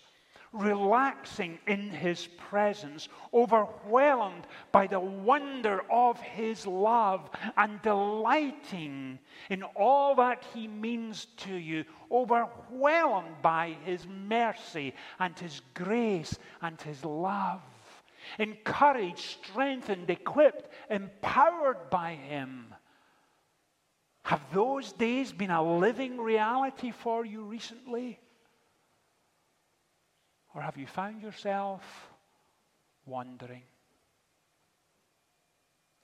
relaxing 0.54 1.60
in 1.68 1.90
his 1.90 2.28
presence, 2.28 3.10
overwhelmed 3.34 4.48
by 4.72 4.88
the 4.88 5.00
wonder 5.00 5.82
of 5.92 6.20
his 6.20 6.66
love, 6.66 7.30
and 7.58 7.82
delighting 7.82 9.20
in 9.50 9.64
all 9.64 10.16
that 10.16 10.46
he 10.54 10.68
means 10.68 11.26
to 11.38 11.56
you, 11.56 11.84
overwhelmed 12.12 13.42
by 13.42 13.76
his 13.84 14.06
mercy 14.08 14.94
and 15.20 15.38
his 15.38 15.62
grace 15.74 16.38
and 16.62 16.82
his 16.82 17.04
love. 17.04 17.62
Encouraged, 18.40 19.20
strengthened, 19.20 20.10
equipped, 20.10 20.72
empowered 20.90 21.90
by 21.90 22.14
him. 22.14 22.74
Have 24.24 24.42
those 24.52 24.92
days 24.92 25.32
been 25.32 25.52
a 25.52 25.78
living 25.78 26.18
reality 26.18 26.92
for 26.92 27.26
you 27.26 27.44
recently? 27.44 28.20
Or 30.58 30.64
have 30.64 30.76
you 30.76 30.88
found 30.88 31.22
yourself 31.22 32.10
wandering? 33.06 33.62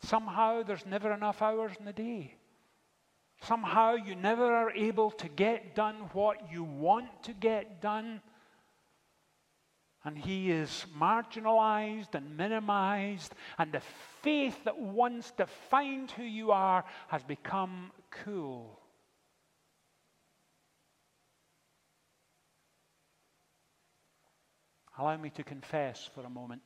Somehow 0.03 0.61
there's 0.61 0.85
never 0.85 1.11
enough 1.11 1.41
hours 1.41 1.71
in 1.79 1.85
the 1.85 1.91
day. 1.91 2.35
Somehow 3.41 3.95
you 3.95 4.13
never 4.13 4.45
are 4.53 4.69
able 4.69 5.09
to 5.09 5.27
get 5.27 5.73
done 5.73 5.95
what 6.13 6.51
you 6.51 6.63
want 6.63 7.23
to 7.23 7.33
get 7.33 7.81
done. 7.81 8.21
And 10.05 10.19
he 10.19 10.51
is 10.51 10.85
marginalized 10.95 12.13
and 12.13 12.37
minimized, 12.37 13.33
and 13.57 13.71
the 13.71 13.81
faith 14.21 14.65
that 14.65 14.77
once 14.77 15.31
defined 15.31 16.11
who 16.11 16.21
you 16.21 16.51
are 16.51 16.85
has 17.07 17.23
become 17.23 17.91
cool. 18.23 18.82
Allow 24.97 25.17
me 25.17 25.29
to 25.31 25.43
confess 25.43 26.09
for 26.13 26.21
a 26.21 26.29
moment. 26.29 26.61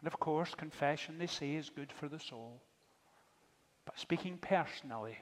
And 0.00 0.06
of 0.06 0.18
course, 0.20 0.54
confession, 0.54 1.18
they 1.18 1.26
say, 1.26 1.54
is 1.54 1.70
good 1.70 1.92
for 1.92 2.08
the 2.08 2.18
soul. 2.18 2.60
But 3.86 3.98
speaking 3.98 4.38
personally, 4.38 5.16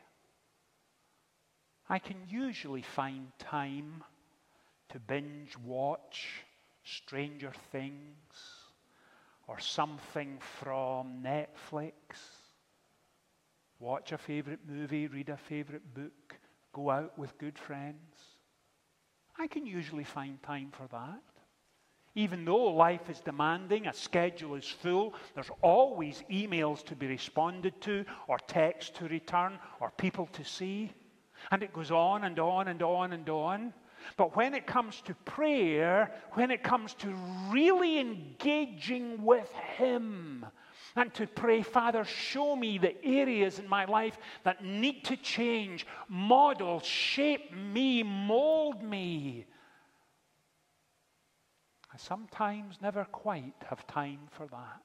I 1.89 1.99
can 1.99 2.17
usually 2.29 2.83
find 2.83 3.29
time 3.39 4.03
to 4.89 4.99
binge 4.99 5.57
watch 5.59 6.45
Stranger 6.83 7.53
Things 7.71 8.35
or 9.47 9.59
something 9.61 10.39
from 10.61 11.23
Netflix, 11.23 11.93
watch 13.79 14.13
a 14.13 14.19
favorite 14.19 14.61
movie, 14.67 15.07
read 15.07 15.29
a 15.29 15.37
favorite 15.37 15.95
book, 15.95 16.39
go 16.73 16.91
out 16.91 17.19
with 17.19 17.37
good 17.39 17.59
friends. 17.59 18.17
I 19.39 19.47
can 19.47 19.67
usually 19.67 20.05
find 20.05 20.43
time 20.43 20.71
for 20.73 20.87
that. 20.89 21.34
Even 22.15 22.45
though 22.45 22.65
life 22.65 23.11
is 23.11 23.21
demanding, 23.21 23.87
a 23.87 23.93
schedule 23.93 24.55
is 24.55 24.69
full, 24.69 25.15
there's 25.35 25.51
always 25.63 26.23
emails 26.31 26.85
to 26.85 26.95
be 26.95 27.09
responded 27.09 27.81
to, 27.81 28.05
or 28.29 28.39
texts 28.39 28.97
to 28.99 29.09
return, 29.09 29.59
or 29.81 29.91
people 29.91 30.27
to 30.33 30.45
see. 30.45 30.93
And 31.51 31.63
it 31.63 31.73
goes 31.73 31.91
on 31.91 32.25
and 32.25 32.39
on 32.39 32.69
and 32.69 32.83
on 32.83 33.13
and 33.13 33.29
on. 33.29 33.75
But 34.17 34.37
when 34.37 34.55
it 34.55 34.67
comes 34.67 35.01
to 35.03 35.15
prayer, 35.25 36.13
when 36.35 36.51
it 36.51 36.63
comes 36.63 36.95
to 36.95 37.15
really 37.51 37.99
engaging 37.99 39.25
with 39.25 39.51
Him, 39.77 40.47
and 40.97 41.13
to 41.15 41.27
pray, 41.27 41.63
Father, 41.63 42.05
show 42.05 42.55
me 42.55 42.79
the 42.79 43.05
areas 43.05 43.59
in 43.59 43.69
my 43.69 43.85
life 43.85 44.17
that 44.45 44.65
need 44.65 45.05
to 45.05 45.17
change, 45.17 45.87
model, 46.09 46.79
shape 46.81 47.53
me, 47.53 48.05
mold 48.05 48.83
me. 48.83 49.47
I 51.95 51.97
sometimes 51.97 52.81
never 52.83 53.05
quite 53.05 53.55
have 53.71 53.87
time 53.87 54.19
for 54.33 54.47
that. 54.49 54.83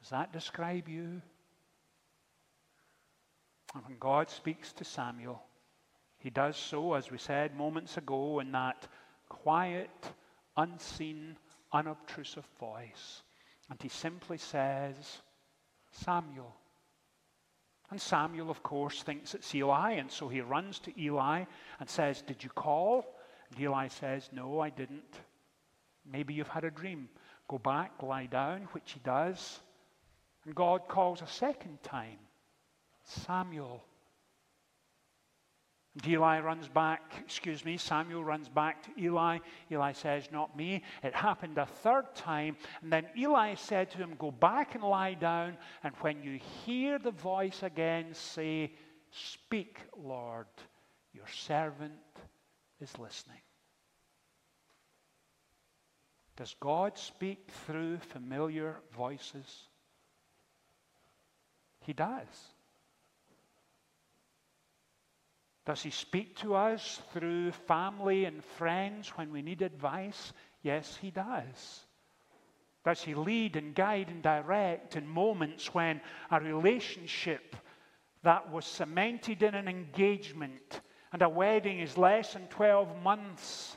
Does 0.00 0.10
that 0.10 0.32
describe 0.32 0.88
you? 0.88 1.22
And 3.74 3.84
when 3.84 3.96
God 4.00 4.28
speaks 4.28 4.72
to 4.72 4.84
Samuel, 4.84 5.40
he 6.18 6.30
does 6.30 6.56
so, 6.56 6.94
as 6.94 7.12
we 7.12 7.18
said 7.18 7.56
moments 7.56 7.96
ago, 7.96 8.40
in 8.40 8.50
that 8.52 8.88
quiet, 9.28 9.90
unseen, 10.56 11.36
unobtrusive 11.72 12.46
voice. 12.58 13.22
And 13.70 13.80
he 13.80 13.88
simply 13.88 14.38
says, 14.38 15.22
Samuel. 15.92 16.56
And 17.90 18.00
Samuel, 18.00 18.50
of 18.50 18.64
course, 18.64 19.02
thinks 19.02 19.34
it's 19.34 19.54
Eli, 19.54 19.92
and 19.92 20.10
so 20.10 20.28
he 20.28 20.40
runs 20.40 20.80
to 20.80 21.00
Eli 21.00 21.44
and 21.78 21.88
says, 21.88 22.22
Did 22.22 22.42
you 22.42 22.50
call? 22.50 23.13
And 23.54 23.62
Eli 23.62 23.88
says, 23.88 24.28
No, 24.32 24.60
I 24.60 24.70
didn't. 24.70 25.20
Maybe 26.10 26.34
you've 26.34 26.48
had 26.48 26.64
a 26.64 26.70
dream. 26.70 27.08
Go 27.48 27.58
back, 27.58 28.02
lie 28.02 28.26
down, 28.26 28.68
which 28.72 28.92
he 28.92 29.00
does. 29.04 29.60
And 30.44 30.54
God 30.54 30.88
calls 30.88 31.22
a 31.22 31.26
second 31.26 31.82
time 31.82 32.18
Samuel. 33.04 33.84
And 35.94 36.08
Eli 36.08 36.40
runs 36.40 36.66
back, 36.66 37.14
excuse 37.20 37.64
me, 37.64 37.76
Samuel 37.76 38.24
runs 38.24 38.48
back 38.48 38.82
to 38.82 39.00
Eli. 39.00 39.38
Eli 39.70 39.92
says, 39.92 40.28
Not 40.32 40.56
me. 40.56 40.82
It 41.04 41.14
happened 41.14 41.56
a 41.58 41.66
third 41.66 42.12
time. 42.16 42.56
And 42.82 42.92
then 42.92 43.06
Eli 43.16 43.54
said 43.54 43.90
to 43.92 43.98
him, 43.98 44.16
Go 44.18 44.32
back 44.32 44.74
and 44.74 44.82
lie 44.82 45.14
down. 45.14 45.56
And 45.84 45.94
when 46.00 46.22
you 46.22 46.40
hear 46.64 46.98
the 46.98 47.12
voice 47.12 47.62
again, 47.62 48.06
say, 48.12 48.72
Speak, 49.12 49.78
Lord, 49.96 50.46
your 51.12 51.28
servant 51.28 51.92
is 52.80 52.98
listening. 52.98 53.43
Does 56.36 56.54
God 56.58 56.98
speak 56.98 57.48
through 57.66 57.98
familiar 57.98 58.76
voices? 58.96 59.68
He 61.80 61.92
does. 61.92 62.26
Does 65.64 65.82
He 65.82 65.90
speak 65.90 66.36
to 66.38 66.54
us 66.54 67.00
through 67.12 67.52
family 67.52 68.24
and 68.24 68.44
friends 68.44 69.10
when 69.10 69.32
we 69.32 69.42
need 69.42 69.62
advice? 69.62 70.32
Yes, 70.62 70.98
He 71.00 71.10
does. 71.10 71.84
Does 72.84 73.00
He 73.00 73.14
lead 73.14 73.56
and 73.56 73.74
guide 73.74 74.08
and 74.08 74.22
direct 74.22 74.96
in 74.96 75.06
moments 75.06 75.72
when 75.72 76.00
a 76.30 76.40
relationship 76.40 77.56
that 78.22 78.50
was 78.50 78.64
cemented 78.64 79.42
in 79.42 79.54
an 79.54 79.68
engagement 79.68 80.80
and 81.12 81.22
a 81.22 81.28
wedding 81.28 81.78
is 81.78 81.96
less 81.96 82.32
than 82.32 82.48
12 82.48 83.02
months 83.02 83.76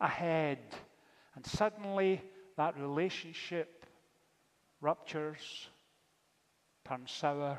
ahead, 0.00 0.58
and 1.38 1.46
suddenly 1.46 2.20
that 2.56 2.76
relationship 2.76 3.86
ruptures, 4.80 5.68
turns 6.84 7.12
sour, 7.12 7.56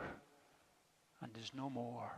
and 1.21 1.31
is 1.41 1.51
no 1.55 1.69
more? 1.69 2.11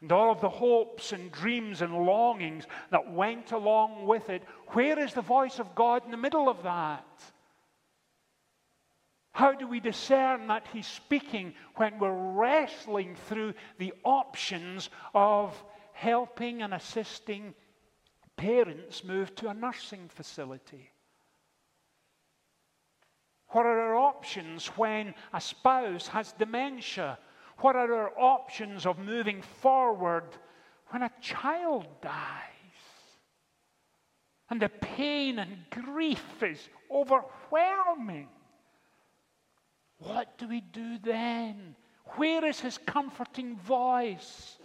and 0.00 0.12
all 0.12 0.30
of 0.30 0.40
the 0.40 0.48
hopes 0.48 1.12
and 1.12 1.32
dreams 1.32 1.80
and 1.82 1.92
longings 1.92 2.66
that 2.90 3.10
went 3.10 3.50
along 3.50 4.06
with 4.06 4.28
it, 4.28 4.42
where 4.68 4.98
is 4.98 5.12
the 5.14 5.22
voice 5.22 5.58
of 5.58 5.74
God 5.74 6.04
in 6.04 6.12
the 6.12 6.16
middle 6.16 6.48
of 6.48 6.62
that? 6.62 7.06
How 9.32 9.54
do 9.54 9.66
we 9.66 9.80
discern 9.80 10.46
that 10.48 10.68
He's 10.72 10.86
speaking 10.86 11.54
when 11.76 11.98
we're 11.98 12.12
wrestling 12.12 13.16
through 13.28 13.54
the 13.78 13.94
options 14.04 14.90
of 15.14 15.60
helping 15.94 16.62
and 16.62 16.74
assisting 16.74 17.54
parents 18.36 19.04
move 19.04 19.34
to 19.36 19.48
a 19.48 19.54
nursing 19.54 20.08
facility? 20.08 20.90
What 23.48 23.66
are 23.66 23.80
our 23.80 23.96
options 23.96 24.66
when 24.68 25.14
a 25.32 25.40
spouse 25.40 26.08
has 26.08 26.32
dementia 26.32 27.18
what 27.58 27.76
are 27.76 27.92
our 27.92 28.18
options 28.18 28.86
of 28.86 28.98
moving 28.98 29.42
forward 29.42 30.24
when 30.88 31.02
a 31.02 31.10
child 31.20 31.86
dies? 32.00 32.10
And 34.50 34.60
the 34.60 34.68
pain 34.68 35.38
and 35.38 35.58
grief 35.70 36.42
is 36.42 36.68
overwhelming. 36.90 38.28
What 39.98 40.36
do 40.36 40.48
we 40.48 40.60
do 40.60 40.98
then? 40.98 41.74
Where 42.16 42.44
is 42.44 42.60
his 42.60 42.78
comforting 42.78 43.56
voice? 43.56 44.58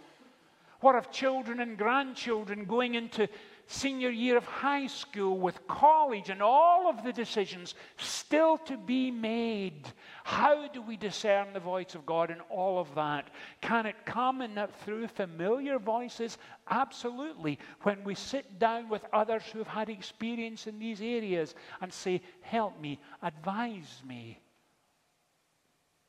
What 0.80 0.96
of 0.96 1.10
children 1.10 1.60
and 1.60 1.78
grandchildren 1.78 2.64
going 2.64 2.94
into 2.94 3.28
senior 3.70 4.10
year 4.10 4.36
of 4.36 4.44
high 4.44 4.88
school, 4.88 5.38
with 5.38 5.64
college, 5.68 6.28
and 6.28 6.42
all 6.42 6.88
of 6.88 7.04
the 7.04 7.12
decisions 7.12 7.76
still 7.98 8.58
to 8.58 8.76
be 8.76 9.12
made. 9.12 9.86
How 10.24 10.66
do 10.66 10.82
we 10.82 10.96
discern 10.96 11.52
the 11.52 11.60
voice 11.60 11.94
of 11.94 12.04
God 12.04 12.32
in 12.32 12.40
all 12.50 12.80
of 12.80 12.92
that? 12.96 13.30
Can 13.60 13.86
it 13.86 13.94
come 14.04 14.42
in 14.42 14.56
that 14.56 14.74
through 14.80 15.06
familiar 15.06 15.78
voices? 15.78 16.36
Absolutely. 16.68 17.60
When 17.82 18.02
we 18.02 18.16
sit 18.16 18.58
down 18.58 18.88
with 18.88 19.04
others 19.12 19.44
who 19.52 19.60
have 19.60 19.68
had 19.68 19.88
experience 19.88 20.66
in 20.66 20.80
these 20.80 21.00
areas 21.00 21.54
and 21.80 21.92
say, 21.92 22.22
Help 22.40 22.80
me, 22.80 22.98
advise 23.22 24.02
me. 24.04 24.40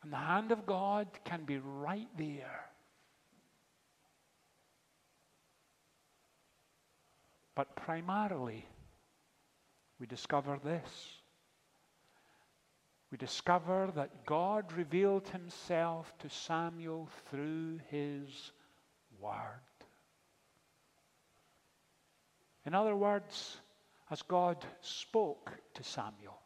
And 0.02 0.12
the 0.12 0.18
hand 0.18 0.52
of 0.52 0.66
God 0.66 1.08
can 1.24 1.44
be 1.46 1.60
right 1.60 2.10
there. 2.18 2.71
But 7.62 7.76
primarily, 7.76 8.66
we 10.00 10.08
discover 10.08 10.58
this. 10.64 11.20
We 13.12 13.20
discover 13.20 13.92
that 13.94 14.26
God 14.26 14.74
revealed 14.74 15.28
himself 15.28 16.12
to 16.22 16.30
Samuel 16.32 17.08
through 17.30 17.82
his 17.92 18.52
word. 19.20 19.62
In 22.66 22.74
other 22.74 22.96
words, 22.96 23.58
as 24.10 24.24
God 24.24 24.66
spoke 24.82 25.52
to 25.76 25.84
Samuel, 25.84 26.40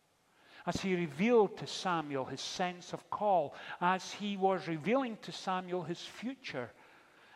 as 0.65 0.81
he 0.81 0.95
revealed 0.95 1.55
to 1.59 1.65
Samuel 1.65 2.25
his 2.25 2.41
sense 2.41 2.91
of 2.91 3.09
call, 3.09 3.55
as 3.79 4.11
he 4.11 4.35
was 4.35 4.67
revealing 4.67 5.17
to 5.21 5.31
Samuel 5.31 5.83
his 5.83 6.01
future 6.01 6.71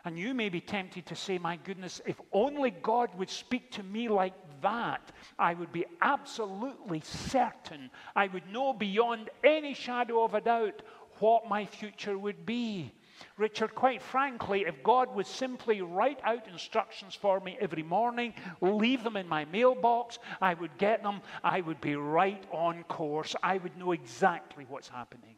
and 0.04 0.18
you 0.18 0.34
may 0.34 0.48
be 0.48 0.60
tempted 0.60 1.06
to 1.06 1.16
say, 1.16 1.38
My 1.38 1.56
goodness, 1.56 2.00
if 2.06 2.20
only 2.32 2.70
God 2.70 3.10
would 3.16 3.30
speak 3.30 3.70
to 3.72 3.82
me 3.82 4.08
like 4.08 4.34
that, 4.62 5.12
I 5.38 5.54
would 5.54 5.72
be 5.72 5.86
absolutely 6.00 7.00
certain. 7.00 7.90
I 8.14 8.28
would 8.28 8.50
know 8.50 8.72
beyond 8.72 9.30
any 9.44 9.74
shadow 9.74 10.24
of 10.24 10.34
a 10.34 10.40
doubt 10.40 10.82
what 11.18 11.48
my 11.48 11.66
future 11.66 12.18
would 12.18 12.46
be. 12.46 12.92
Richard, 13.36 13.74
quite 13.74 14.00
frankly, 14.00 14.64
if 14.66 14.82
God 14.82 15.14
would 15.14 15.26
simply 15.26 15.82
write 15.82 16.20
out 16.24 16.48
instructions 16.48 17.14
for 17.14 17.40
me 17.40 17.56
every 17.60 17.82
morning, 17.82 18.34
leave 18.60 19.04
them 19.04 19.16
in 19.16 19.28
my 19.28 19.44
mailbox, 19.46 20.18
I 20.40 20.54
would 20.54 20.76
get 20.78 21.02
them, 21.02 21.20
I 21.44 21.60
would 21.60 21.80
be 21.80 21.96
right 21.96 22.42
on 22.50 22.82
course. 22.84 23.36
I 23.42 23.58
would 23.58 23.76
know 23.76 23.92
exactly 23.92 24.64
what's 24.68 24.88
happening. 24.88 25.36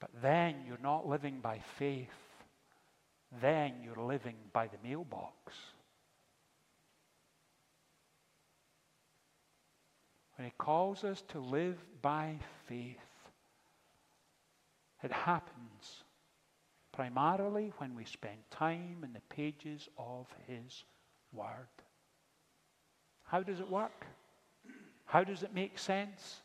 But 0.00 0.10
then 0.22 0.56
you're 0.66 0.78
not 0.82 1.08
living 1.08 1.40
by 1.40 1.60
faith. 1.78 2.08
Then 3.40 3.74
you're 3.82 4.04
living 4.04 4.36
by 4.52 4.66
the 4.66 4.78
mailbox. 4.86 5.54
When 10.36 10.46
He 10.46 10.52
calls 10.58 11.02
us 11.02 11.22
to 11.28 11.40
live 11.40 11.78
by 12.02 12.36
faith, 12.68 12.96
it 15.02 15.12
happens 15.12 16.04
primarily 16.92 17.72
when 17.78 17.94
we 17.94 18.04
spend 18.04 18.38
time 18.50 18.98
in 19.02 19.12
the 19.12 19.34
pages 19.34 19.88
of 19.98 20.26
His 20.46 20.84
Word. 21.32 21.68
How 23.24 23.42
does 23.42 23.60
it 23.60 23.70
work? 23.70 24.06
How 25.06 25.24
does 25.24 25.42
it 25.42 25.54
make 25.54 25.78
sense? 25.78 26.42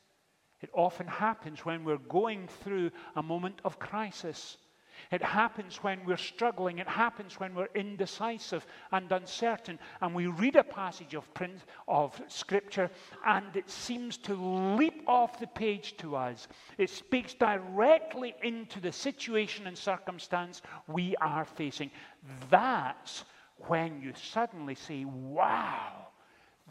It 0.62 0.69
often 0.74 1.08
happens 1.08 1.65
when 1.65 1.84
we're 1.84 1.97
going 1.97 2.47
through 2.47 2.91
a 3.15 3.24
moment 3.24 3.62
of 3.65 3.80
crisis. 3.80 4.58
It 5.12 5.24
happens 5.24 5.78
when 5.78 6.06
we're 6.06 6.17
struggling. 6.17 6.78
It 6.78 6.88
happens 6.88 7.39
when 7.39 7.56
we're 7.56 7.69
indecisive 7.74 8.65
and 8.91 9.12
uncertain. 9.12 9.80
And 10.00 10.13
we 10.13 10.28
read 10.28 10.56
a 10.56 10.63
passage 10.63 11.15
of, 11.15 11.34
print, 11.34 11.62
of 11.88 12.21
Scripture 12.28 12.89
and 13.26 13.56
it 13.56 13.69
seems 13.69 14.17
to 14.17 14.36
leap 14.76 15.04
off 15.08 15.39
the 15.39 15.47
page 15.47 15.97
to 15.97 16.15
us. 16.15 16.47
It 16.78 16.89
speaks 16.89 17.34
directly 17.34 18.36
into 18.43 18.80
the 18.80 18.91
situation 18.91 19.65
and 19.67 19.78
circumstance 19.78 20.62
we 20.88 21.15
are 21.17 21.45
facing. 21.45 21.89
That's 22.50 23.26
when 23.67 24.02
you 24.02 24.13
suddenly 24.15 24.76
say, 24.76 25.06
wow, 25.06 26.08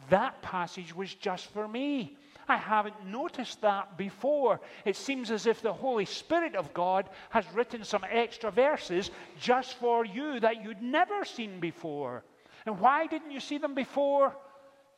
that 0.09 0.41
passage 0.41 0.95
was 0.95 1.13
just 1.13 1.47
for 1.47 1.67
me. 1.67 2.17
I 2.51 2.57
haven't 2.57 3.05
noticed 3.05 3.61
that 3.61 3.97
before. 3.97 4.59
It 4.83 4.97
seems 4.97 5.31
as 5.31 5.45
if 5.45 5.61
the 5.61 5.71
Holy 5.71 6.03
Spirit 6.03 6.53
of 6.53 6.73
God 6.73 7.09
has 7.29 7.45
written 7.53 7.85
some 7.85 8.03
extra 8.09 8.51
verses 8.51 9.09
just 9.39 9.75
for 9.75 10.03
you 10.03 10.37
that 10.41 10.61
you'd 10.61 10.81
never 10.81 11.23
seen 11.23 11.61
before. 11.61 12.25
And 12.65 12.77
why 12.77 13.07
didn't 13.07 13.31
you 13.31 13.39
see 13.39 13.57
them 13.57 13.73
before? 13.73 14.35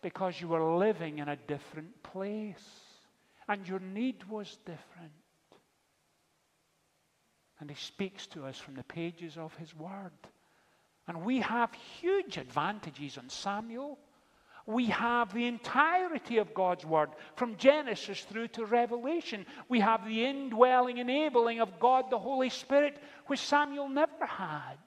Because 0.02 0.42
you 0.42 0.48
were 0.48 0.78
living 0.78 1.20
in 1.20 1.30
a 1.30 1.36
different 1.36 2.02
place 2.02 2.68
and 3.48 3.68
your 3.68 3.80
need 3.80 4.24
was 4.24 4.58
different. 4.66 5.12
And 7.60 7.70
He 7.70 7.76
speaks 7.76 8.26
to 8.28 8.46
us 8.46 8.58
from 8.58 8.74
the 8.74 8.84
pages 8.84 9.38
of 9.38 9.56
His 9.58 9.76
Word. 9.76 10.12
And 11.08 11.24
we 11.24 11.42
have 11.42 11.72
huge 12.02 12.38
advantages 12.38 13.20
on 13.20 13.30
Samuel 13.30 14.00
we 14.66 14.86
have 14.88 15.34
the 15.34 15.46
entirety 15.46 16.38
of 16.38 16.54
God's 16.54 16.86
Word, 16.86 17.10
from 17.36 17.58
Genesis 17.58 18.22
through 18.22 18.48
to 18.50 18.66
Revelation. 18.66 19.46
We 19.68 19.82
have 19.82 20.06
the 20.06 20.26
indwelling, 20.26 21.00
enabling 21.00 21.60
of 21.60 21.80
God 21.80 22.10
the 22.10 22.20
Holy 22.20 22.50
Spirit, 22.50 22.98
which 23.28 23.42
Samuel 23.42 23.90
never 23.90 24.26
had. 24.26 24.78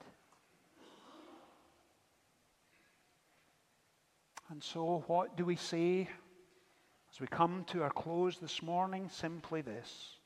And 4.49 4.63
so, 4.63 5.05
what 5.09 5.37
do 5.37 5.45
we 5.45 5.57
say 5.57 6.09
as 7.13 7.21
we 7.21 7.27
come 7.27 7.65
to 7.69 7.83
our 7.83 7.91
close 7.91 8.39
this 8.39 8.63
morning? 8.63 9.11
Simply 9.13 9.61
this 9.61 10.17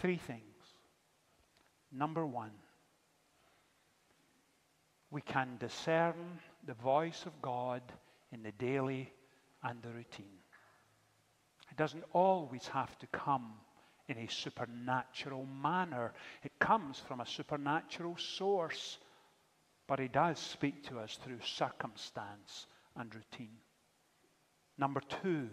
three 0.00 0.16
things. 0.16 0.42
Number 1.90 2.26
one, 2.26 2.52
we 5.10 5.22
can 5.22 5.56
discern 5.58 6.38
the 6.68 6.74
voice 6.74 7.24
of 7.24 7.40
God 7.40 7.80
in 8.30 8.42
the 8.42 8.52
daily 8.52 9.10
and 9.64 9.80
the 9.82 9.88
routine. 9.88 10.38
It 11.70 11.78
doesn't 11.78 12.04
always 12.12 12.68
have 12.68 12.96
to 12.98 13.06
come 13.06 13.54
in 14.06 14.18
a 14.18 14.30
supernatural 14.30 15.46
manner, 15.46 16.12
it 16.42 16.58
comes 16.58 16.98
from 16.98 17.20
a 17.20 17.26
supernatural 17.26 18.16
source, 18.18 18.98
but 19.86 19.98
He 19.98 20.08
does 20.08 20.38
speak 20.38 20.86
to 20.88 20.98
us 20.98 21.18
through 21.22 21.40
circumstance 21.42 22.66
and 22.96 23.14
routine. 23.14 23.58
Number 24.76 25.00
two, 25.22 25.48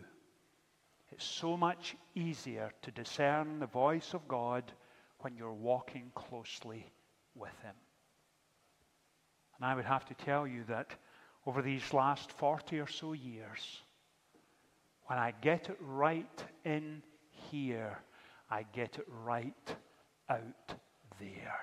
it's 1.11 1.25
so 1.25 1.55
much 1.55 1.95
easier 2.13 2.71
to 2.81 2.91
discern 2.91 3.59
the 3.59 3.67
voice 3.67 4.13
of 4.13 4.27
God 4.27 4.69
when 5.19 5.37
you're 5.37 5.53
walking 5.53 6.11
closely 6.13 6.85
with 7.35 7.57
Him. 7.61 7.75
And 9.57 9.65
I 9.65 9.75
would 9.75 9.85
have 9.85 10.05
to 10.05 10.13
tell 10.13 10.45
you 10.45 10.63
that 10.67 10.95
over 11.45 11.61
these 11.61 11.93
last 11.93 12.31
40 12.31 12.79
or 12.79 12.87
so 12.87 13.13
years, 13.13 13.81
when 15.07 15.19
I 15.19 15.33
get 15.41 15.69
it 15.69 15.77
right 15.79 16.43
in 16.63 17.01
here, 17.51 17.99
I 18.49 18.65
get 18.73 18.97
it 18.97 19.07
right 19.23 19.75
out 20.29 20.73
there. 21.19 21.59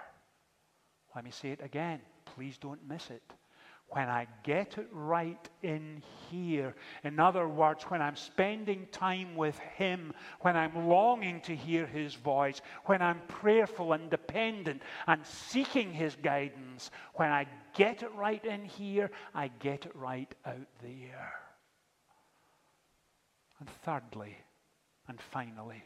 Let 1.14 1.24
me 1.24 1.30
say 1.30 1.50
it 1.50 1.60
again. 1.62 2.00
Please 2.24 2.56
don't 2.58 2.86
miss 2.88 3.10
it 3.10 3.22
when 3.92 4.08
I 4.08 4.26
get 4.42 4.78
it 4.78 4.88
right 4.90 5.48
in 5.62 6.02
here. 6.30 6.74
In 7.04 7.20
other 7.20 7.46
words, 7.46 7.84
when 7.84 8.00
I'm 8.00 8.16
spending 8.16 8.86
time 8.90 9.34
with 9.36 9.58
Him, 9.76 10.14
when 10.40 10.56
I'm 10.56 10.88
longing 10.88 11.42
to 11.42 11.54
hear 11.54 11.86
His 11.86 12.14
voice, 12.14 12.62
when 12.86 13.02
I'm 13.02 13.20
prayerful 13.28 13.92
and 13.92 14.08
dependent 14.08 14.80
and 15.06 15.24
seeking 15.26 15.92
His 15.92 16.16
guidance, 16.16 16.90
when 17.14 17.30
I 17.30 17.46
get 17.74 18.02
it 18.02 18.12
right 18.14 18.42
in 18.44 18.64
here, 18.64 19.10
I 19.34 19.48
get 19.60 19.84
it 19.84 19.94
right 19.94 20.34
out 20.46 20.68
there. 20.82 21.34
And 23.60 23.68
thirdly, 23.84 24.36
and 25.06 25.20
finally, 25.20 25.82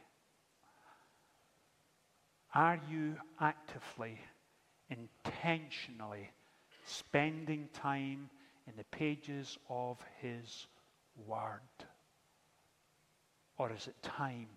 are 2.54 2.80
you 2.88 3.16
actively, 3.40 4.18
intentionally, 4.88 6.30
spending 6.86 7.68
time 7.72 8.30
in 8.66 8.72
the 8.76 8.84
pages 8.84 9.58
of 9.68 9.98
His 10.20 10.66
Word? 11.26 11.60
Or 13.58 13.72
is 13.72 13.86
it 13.86 14.02
time 14.02 14.48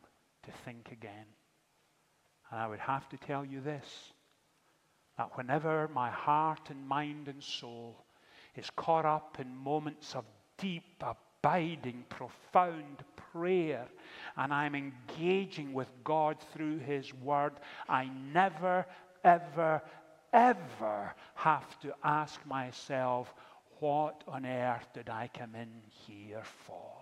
to 0.43 0.51
think 0.65 0.89
again? 0.91 1.25
And 2.51 2.59
I 2.59 2.67
would 2.67 2.79
have 2.79 3.07
to 3.09 3.17
tell 3.17 3.45
you 3.45 3.61
this 3.61 4.13
that 5.17 5.35
whenever 5.35 5.89
my 5.93 6.09
heart 6.09 6.69
and 6.69 6.87
mind 6.87 7.27
and 7.27 7.43
soul 7.43 8.05
is 8.55 8.69
caught 8.77 9.05
up 9.05 9.37
in 9.37 9.53
moments 9.53 10.15
of 10.15 10.23
deep, 10.57 11.03
abiding, 11.03 12.05
profound 12.07 13.03
prayer, 13.33 13.85
and 14.37 14.53
I'm 14.53 14.75
engaging 14.75 15.73
with 15.73 15.89
God 16.05 16.37
through 16.53 16.79
His 16.79 17.13
Word, 17.13 17.53
I 17.89 18.09
never, 18.33 18.85
ever, 19.25 19.81
ever 20.33 21.13
have 21.35 21.79
to 21.81 21.93
ask 22.03 22.45
myself, 22.45 23.33
what 23.79 24.23
on 24.27 24.45
earth 24.45 24.87
did 24.93 25.09
I 25.09 25.29
come 25.37 25.55
in 25.55 25.69
here 26.07 26.43
for? 26.65 26.97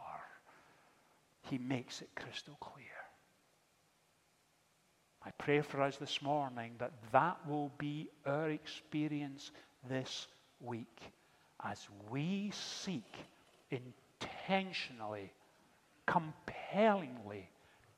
He 1.50 1.58
makes 1.58 2.02
it 2.02 2.10
crystal 2.16 2.58
clear. 2.60 2.86
I 5.26 5.32
pray 5.32 5.62
for 5.62 5.82
us 5.82 5.98
this 5.98 6.22
morning 6.22 6.74
that 6.80 6.94
that 7.12 7.38
will 7.48 7.72
be 7.78 8.10
our 8.26 8.50
experience 8.50 9.52
this 9.90 10.28
week 10.62 11.02
as 11.64 11.88
we 12.10 12.52
seek 12.54 13.14
intentionally, 13.72 15.32
compellingly, 16.06 17.50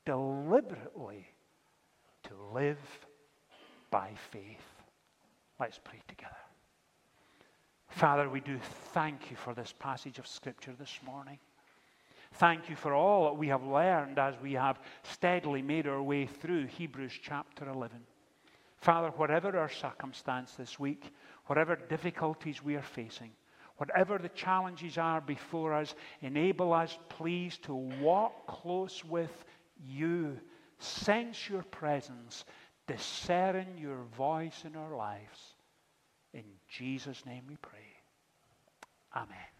deliberately 0.06 1.28
to 2.24 2.32
live 2.54 2.80
by 3.92 4.12
faith. 4.32 4.79
Let's 5.60 5.80
pray 5.84 6.00
together. 6.08 6.36
Father, 7.90 8.30
we 8.30 8.40
do 8.40 8.58
thank 8.94 9.30
you 9.30 9.36
for 9.36 9.54
this 9.54 9.74
passage 9.78 10.18
of 10.18 10.26
Scripture 10.26 10.74
this 10.80 11.00
morning. 11.06 11.38
Thank 12.36 12.70
you 12.70 12.76
for 12.78 12.94
all 12.94 13.26
that 13.26 13.38
we 13.38 13.50
have 13.50 13.64
learned 13.64 14.20
as 14.20 14.36
we 14.42 14.54
have 14.54 14.80
steadily 15.04 15.62
made 15.62 15.86
our 15.86 16.02
way 16.02 16.28
through 16.28 16.68
Hebrews 16.68 17.14
chapter 17.22 17.68
11. 17.68 18.00
Father, 18.78 19.10
whatever 19.18 19.58
our 19.58 19.68
circumstance 19.68 20.54
this 20.54 20.80
week, 20.80 21.12
whatever 21.48 21.76
difficulties 21.76 22.64
we 22.64 22.76
are 22.76 22.82
facing, 22.82 23.32
whatever 23.78 24.18
the 24.18 24.30
challenges 24.30 24.98
are 24.98 25.20
before 25.20 25.74
us, 25.74 25.96
enable 26.22 26.72
us, 26.72 26.98
please, 27.10 27.58
to 27.64 27.74
walk 27.74 28.48
close 28.48 29.04
with 29.04 29.44
you, 29.86 30.38
sense 30.78 31.50
your 31.50 31.64
presence, 31.64 32.46
discern 32.90 33.78
your 33.78 34.04
voice 34.18 34.64
in 34.66 34.76
our 34.76 34.96
lives. 34.96 35.54
In 36.34 36.44
Jesus' 36.68 37.26
name 37.26 37.44
we 37.48 37.58
pray. 37.58 37.80
Amen. 39.16 39.59